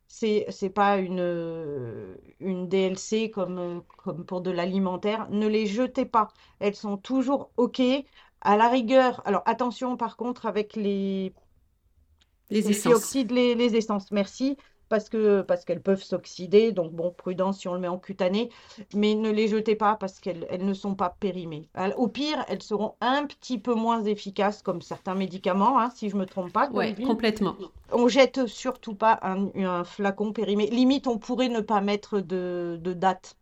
C'est, 0.07 0.45
c'est 0.49 0.69
pas 0.69 0.97
une, 0.97 1.19
une 2.39 2.67
DLC 2.69 3.29
comme, 3.29 3.83
comme 3.97 4.25
pour 4.25 4.41
de 4.41 4.51
l'alimentaire. 4.51 5.29
Ne 5.29 5.47
les 5.47 5.67
jetez 5.67 6.05
pas. 6.05 6.29
Elles 6.59 6.75
sont 6.75 6.97
toujours 6.97 7.51
OK. 7.57 7.81
À 8.41 8.55
la 8.57 8.69
rigueur, 8.69 9.21
alors 9.25 9.41
attention 9.45 9.97
par 9.97 10.15
contre 10.15 10.45
avec 10.45 10.75
les 10.75 11.33
Les 12.49 12.69
essences. 12.69 13.13
les 13.55 13.75
essences, 13.75 14.11
merci, 14.11 14.57
parce 14.89 15.09
que 15.09 15.41
parce 15.41 15.65
qu'elles 15.65 15.81
peuvent 15.81 16.03
s'oxyder, 16.03 16.71
donc 16.71 16.91
bon, 16.93 17.11
prudence 17.11 17.59
si 17.59 17.67
on 17.67 17.73
le 17.73 17.79
met 17.79 17.87
en 17.87 17.99
cutané, 17.99 18.49
mais 18.93 19.15
ne 19.15 19.29
les 19.31 19.47
jetez 19.47 19.75
pas 19.75 19.95
parce 19.95 20.19
qu'elles 20.19 20.45
elles 20.49 20.65
ne 20.65 20.73
sont 20.73 20.95
pas 20.95 21.09
périmées. 21.19 21.69
Au 21.97 22.07
pire, 22.07 22.43
elles 22.47 22.61
seront 22.63 22.95
un 23.01 23.25
petit 23.25 23.57
peu 23.59 23.73
moins 23.73 24.03
efficaces 24.03 24.61
comme 24.61 24.81
certains 24.81 25.15
médicaments, 25.15 25.79
hein, 25.79 25.89
si 25.95 26.09
je 26.09 26.15
me 26.15 26.25
trompe 26.25 26.51
pas, 26.53 26.67
Caroline. 26.67 26.95
complètement. 27.07 27.55
On 27.91 28.07
jette 28.07 28.45
surtout 28.47 28.95
pas 28.95 29.19
un, 29.23 29.49
un 29.55 29.83
flacon 29.83 30.33
périmé. 30.33 30.67
Limite, 30.67 31.07
on 31.07 31.17
pourrait 31.17 31.49
ne 31.49 31.61
pas 31.61 31.81
mettre 31.81 32.19
de, 32.19 32.79
de 32.81 32.93
date. 32.93 33.37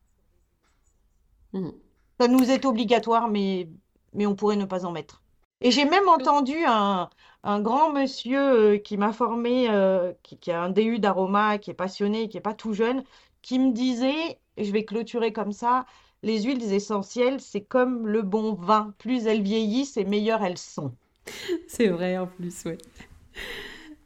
Mhm. 1.53 1.85
Ça 2.19 2.27
nous 2.27 2.51
est 2.51 2.65
obligatoire, 2.65 3.29
mais, 3.29 3.69
mais 4.13 4.25
on 4.25 4.35
pourrait 4.35 4.55
ne 4.57 4.65
pas 4.65 4.85
en 4.85 4.91
mettre. 4.91 5.21
Et 5.61 5.71
j'ai 5.71 5.85
même 5.85 6.07
entendu 6.09 6.55
un, 6.67 7.09
un 7.43 7.61
grand 7.61 7.91
monsieur 7.93 8.39
euh, 8.75 8.77
qui 8.77 8.97
m'a 8.97 9.13
formé, 9.13 9.69
euh, 9.69 10.13
qui, 10.23 10.37
qui 10.37 10.51
a 10.51 10.61
un 10.61 10.69
DU 10.69 10.99
d'aroma, 10.99 11.57
qui 11.57 11.71
est 11.71 11.73
passionné, 11.73 12.29
qui 12.29 12.37
est 12.37 12.41
pas 12.41 12.53
tout 12.53 12.73
jeune, 12.73 13.03
qui 13.41 13.59
me 13.59 13.71
disait, 13.71 14.39
et 14.57 14.63
je 14.65 14.71
vais 14.71 14.85
clôturer 14.85 15.33
comme 15.33 15.51
ça, 15.51 15.85
les 16.23 16.41
huiles 16.43 16.73
essentielles, 16.73 17.39
c'est 17.39 17.61
comme 17.61 18.07
le 18.07 18.21
bon 18.21 18.53
vin. 18.53 18.93
Plus 18.97 19.27
elles 19.27 19.41
vieillissent 19.43 19.97
et 19.97 20.05
meilleures 20.05 20.43
elles 20.43 20.57
sont. 20.57 20.93
C'est 21.67 21.87
vrai 21.87 22.17
en 22.17 22.27
plus, 22.27 22.65
ouais. 22.65 22.77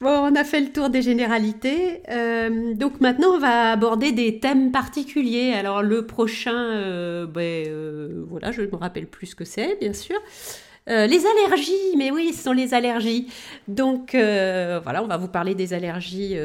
Bon, 0.01 0.31
on 0.31 0.35
a 0.35 0.45
fait 0.45 0.62
le 0.62 0.71
tour 0.71 0.89
des 0.89 1.01
généralités. 1.01 2.01
Euh, 2.09 2.73
donc 2.73 3.01
maintenant, 3.01 3.35
on 3.35 3.39
va 3.39 3.71
aborder 3.71 4.13
des 4.13 4.39
thèmes 4.39 4.71
particuliers. 4.71 5.51
Alors 5.53 5.81
le 5.83 6.05
prochain, 6.05 6.55
euh, 6.55 7.25
ben, 7.27 7.67
euh, 7.67 8.23
voilà, 8.29 8.51
je 8.53 8.62
ne 8.62 8.67
me 8.67 8.77
rappelle 8.77 9.07
plus 9.07 9.27
ce 9.27 9.35
que 9.35 9.43
c'est, 9.43 9.77
bien 9.79 9.91
sûr. 9.91 10.17
Les 10.89 11.23
allergies, 11.25 11.95
mais 11.97 12.12
oui, 12.12 12.34
ce 12.34 12.43
sont 12.43 12.52
les 12.52 12.73
allergies. 12.73 13.28
Donc 13.67 14.12
voilà, 14.13 15.04
on 15.04 15.08
va 15.08 15.17
vous 15.17 15.28
parler 15.28 15.56
des 15.56 15.73
allergies 15.73 16.36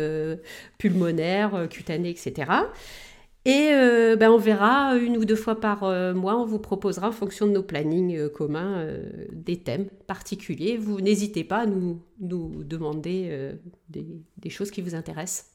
pulmonaires, 0.78 1.66
cutanées, 1.70 2.11
etc. 2.11 2.46
Et 3.46 3.72
euh, 3.72 4.16
ben, 4.16 4.30
on 4.30 4.38
verra 4.38 4.96
une 4.96 5.18
ou 5.18 5.26
deux 5.26 5.37
fois 5.37 5.61
par 5.61 5.85
euh, 5.85 6.14
mois, 6.14 6.37
on 6.37 6.46
vous 6.46 6.59
proposera 6.59 7.09
en 7.09 7.12
fonction 7.12 7.46
de 7.46 7.52
nos 7.52 7.62
plannings 7.62 8.16
euh, 8.16 8.30
communs 8.30 8.87
des 9.33 9.59
thèmes 9.59 9.87
particuliers. 10.07 10.78
Vous 10.78 11.00
n'hésitez 11.00 11.44
pas 11.44 11.59
à 11.59 11.66
nous, 11.66 12.00
nous 12.20 12.64
demander 12.64 13.52
des, 13.90 14.07
des, 14.38 14.50
choses 14.50 14.70
qui 14.70 14.80
vous 14.80 14.94
intéressent. 14.94 15.50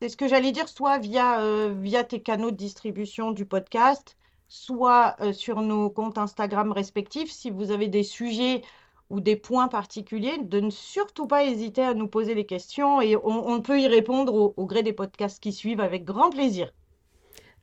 C'est 0.00 0.08
ce 0.08 0.16
que 0.16 0.26
j'allais 0.26 0.50
dire, 0.50 0.68
soit 0.68 0.98
via, 0.98 1.68
via 1.80 2.02
tes 2.02 2.20
canaux 2.20 2.50
de 2.50 2.56
distribution 2.56 3.30
du 3.30 3.44
podcast, 3.44 4.16
soit 4.50 5.16
sur 5.32 5.62
nos 5.62 5.88
comptes 5.88 6.18
Instagram 6.18 6.72
respectifs. 6.72 7.30
Si 7.30 7.50
vous 7.50 7.70
avez 7.70 7.86
des 7.86 8.02
sujets 8.02 8.62
ou 9.08 9.20
des 9.20 9.36
points 9.36 9.68
particuliers, 9.68 10.38
de 10.42 10.60
ne 10.60 10.70
surtout 10.70 11.26
pas 11.26 11.44
hésiter 11.44 11.82
à 11.82 11.94
nous 11.94 12.08
poser 12.08 12.34
les 12.34 12.44
questions 12.44 13.00
et 13.00 13.16
on, 13.16 13.62
peut 13.62 13.80
y 13.80 13.86
répondre 13.86 14.34
au, 14.34 14.54
au 14.56 14.66
gré 14.66 14.82
des 14.82 14.92
podcasts 14.92 15.40
qui 15.40 15.52
suivent 15.52 15.80
avec 15.80 16.04
grand 16.04 16.30
plaisir. 16.30 16.72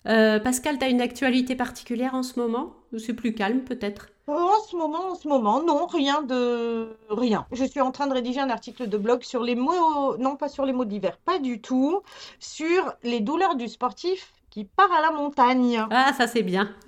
Euh, 0.07 0.39
Pascal, 0.39 0.77
tu 0.79 0.85
as 0.85 0.89
une 0.89 1.01
actualité 1.01 1.55
particulière 1.55 2.13
en 2.13 2.23
ce 2.23 2.39
moment? 2.39 2.73
Ou 2.93 2.99
c'est 2.99 3.13
plus 3.13 3.33
calme 3.33 3.61
peut-être? 3.61 4.09
En 4.27 4.59
ce 4.69 4.75
moment, 4.75 5.11
en 5.11 5.15
ce 5.15 5.27
moment, 5.27 5.61
non, 5.63 5.85
rien 5.85 6.21
de 6.21 6.97
rien. 7.09 7.45
Je 7.51 7.65
suis 7.65 7.81
en 7.81 7.91
train 7.91 8.07
de 8.07 8.13
rédiger 8.13 8.39
un 8.39 8.49
article 8.49 8.87
de 8.87 8.97
blog 8.97 9.23
sur 9.23 9.43
les 9.43 9.55
mots, 9.55 10.17
non 10.17 10.37
pas 10.37 10.47
sur 10.47 10.65
les 10.65 10.73
mots 10.73 10.85
d'hiver, 10.85 11.17
pas 11.25 11.39
du 11.39 11.61
tout, 11.61 12.01
sur 12.39 12.93
les 13.03 13.19
douleurs 13.19 13.55
du 13.55 13.67
sportif 13.67 14.33
qui 14.57 14.63
part 14.63 14.91
à 14.91 15.01
la 15.03 15.11
montagne. 15.11 15.79
Ah, 15.91 16.13
ça 16.17 16.25
c'est 16.25 16.41
bien. 16.41 16.71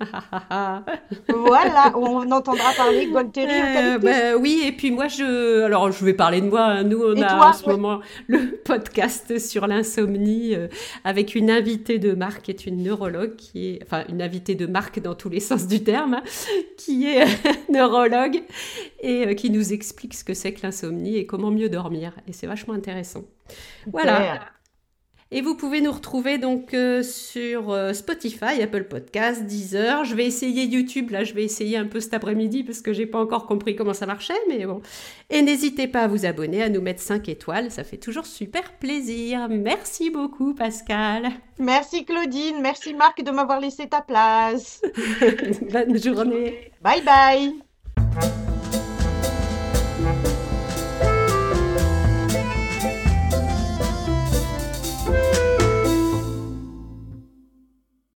voilà, 1.28 1.92
on 1.96 2.28
entendra 2.32 2.72
parler 2.76 3.06
Gualteri 3.06 3.46
euh, 3.48 3.98
bah, 3.98 4.36
Oui, 4.36 4.64
et 4.66 4.72
puis 4.72 4.90
moi, 4.90 5.06
je, 5.06 5.62
alors 5.62 5.92
je 5.92 6.04
vais 6.04 6.14
parler 6.14 6.40
de 6.40 6.48
moi. 6.48 6.62
Hein. 6.62 6.82
Nous, 6.82 7.00
on 7.00 7.22
a 7.22 7.50
en 7.50 7.52
ce 7.52 7.66
moment 7.66 8.00
le 8.26 8.56
podcast 8.64 9.38
sur 9.38 9.68
l'insomnie 9.68 10.56
euh, 10.56 10.66
avec 11.04 11.36
une 11.36 11.48
invitée 11.48 12.00
de 12.00 12.12
marque 12.12 12.42
qui 12.42 12.50
est 12.50 12.66
une 12.66 12.82
neurologue, 12.82 13.36
qui 13.36 13.68
est, 13.68 13.82
enfin 13.84 14.02
une 14.08 14.20
invitée 14.20 14.56
de 14.56 14.66
marque 14.66 14.98
dans 14.98 15.14
tous 15.14 15.28
les 15.28 15.38
sens 15.38 15.68
du 15.68 15.84
terme, 15.84 16.14
hein, 16.14 16.22
qui 16.76 17.06
est 17.06 17.24
neurologue 17.70 18.42
et 18.98 19.28
euh, 19.28 19.34
qui 19.34 19.48
nous 19.48 19.72
explique 19.72 20.14
ce 20.14 20.24
que 20.24 20.34
c'est 20.34 20.52
que 20.54 20.62
l'insomnie 20.64 21.18
et 21.18 21.24
comment 21.24 21.52
mieux 21.52 21.68
dormir. 21.68 22.14
Et 22.26 22.32
c'est 22.32 22.48
vachement 22.48 22.74
intéressant. 22.74 23.22
Voilà. 23.86 24.40
Et 25.32 25.42
vous 25.42 25.54
pouvez 25.54 25.80
nous 25.80 25.92
retrouver 25.92 26.38
donc 26.38 26.74
euh, 26.74 27.04
sur 27.04 27.70
euh, 27.70 27.92
Spotify, 27.92 28.60
Apple 28.62 28.84
Podcasts, 28.84 29.44
Deezer. 29.44 30.04
Je 30.04 30.16
vais 30.16 30.26
essayer 30.26 30.64
YouTube, 30.64 31.10
là 31.10 31.22
je 31.22 31.34
vais 31.34 31.44
essayer 31.44 31.76
un 31.76 31.86
peu 31.86 32.00
cet 32.00 32.14
après-midi 32.14 32.64
parce 32.64 32.80
que 32.80 32.92
j'ai 32.92 33.06
pas 33.06 33.20
encore 33.20 33.46
compris 33.46 33.76
comment 33.76 33.94
ça 33.94 34.06
marchait, 34.06 34.40
mais 34.48 34.66
bon. 34.66 34.82
Et 35.30 35.42
n'hésitez 35.42 35.86
pas 35.86 36.00
à 36.00 36.06
vous 36.08 36.26
abonner, 36.26 36.64
à 36.64 36.68
nous 36.68 36.80
mettre 36.80 37.00
5 37.00 37.28
étoiles, 37.28 37.70
ça 37.70 37.84
fait 37.84 37.96
toujours 37.96 38.26
super 38.26 38.72
plaisir. 38.78 39.48
Merci 39.48 40.10
beaucoup 40.10 40.52
Pascal. 40.52 41.28
Merci 41.60 42.04
Claudine, 42.04 42.60
merci 42.60 42.92
Marc 42.94 43.22
de 43.22 43.30
m'avoir 43.30 43.60
laissé 43.60 43.88
ta 43.88 44.00
place. 44.00 44.82
Bonne 45.70 45.96
journée. 45.96 46.72
Bye 46.82 47.02
bye. 47.02 48.49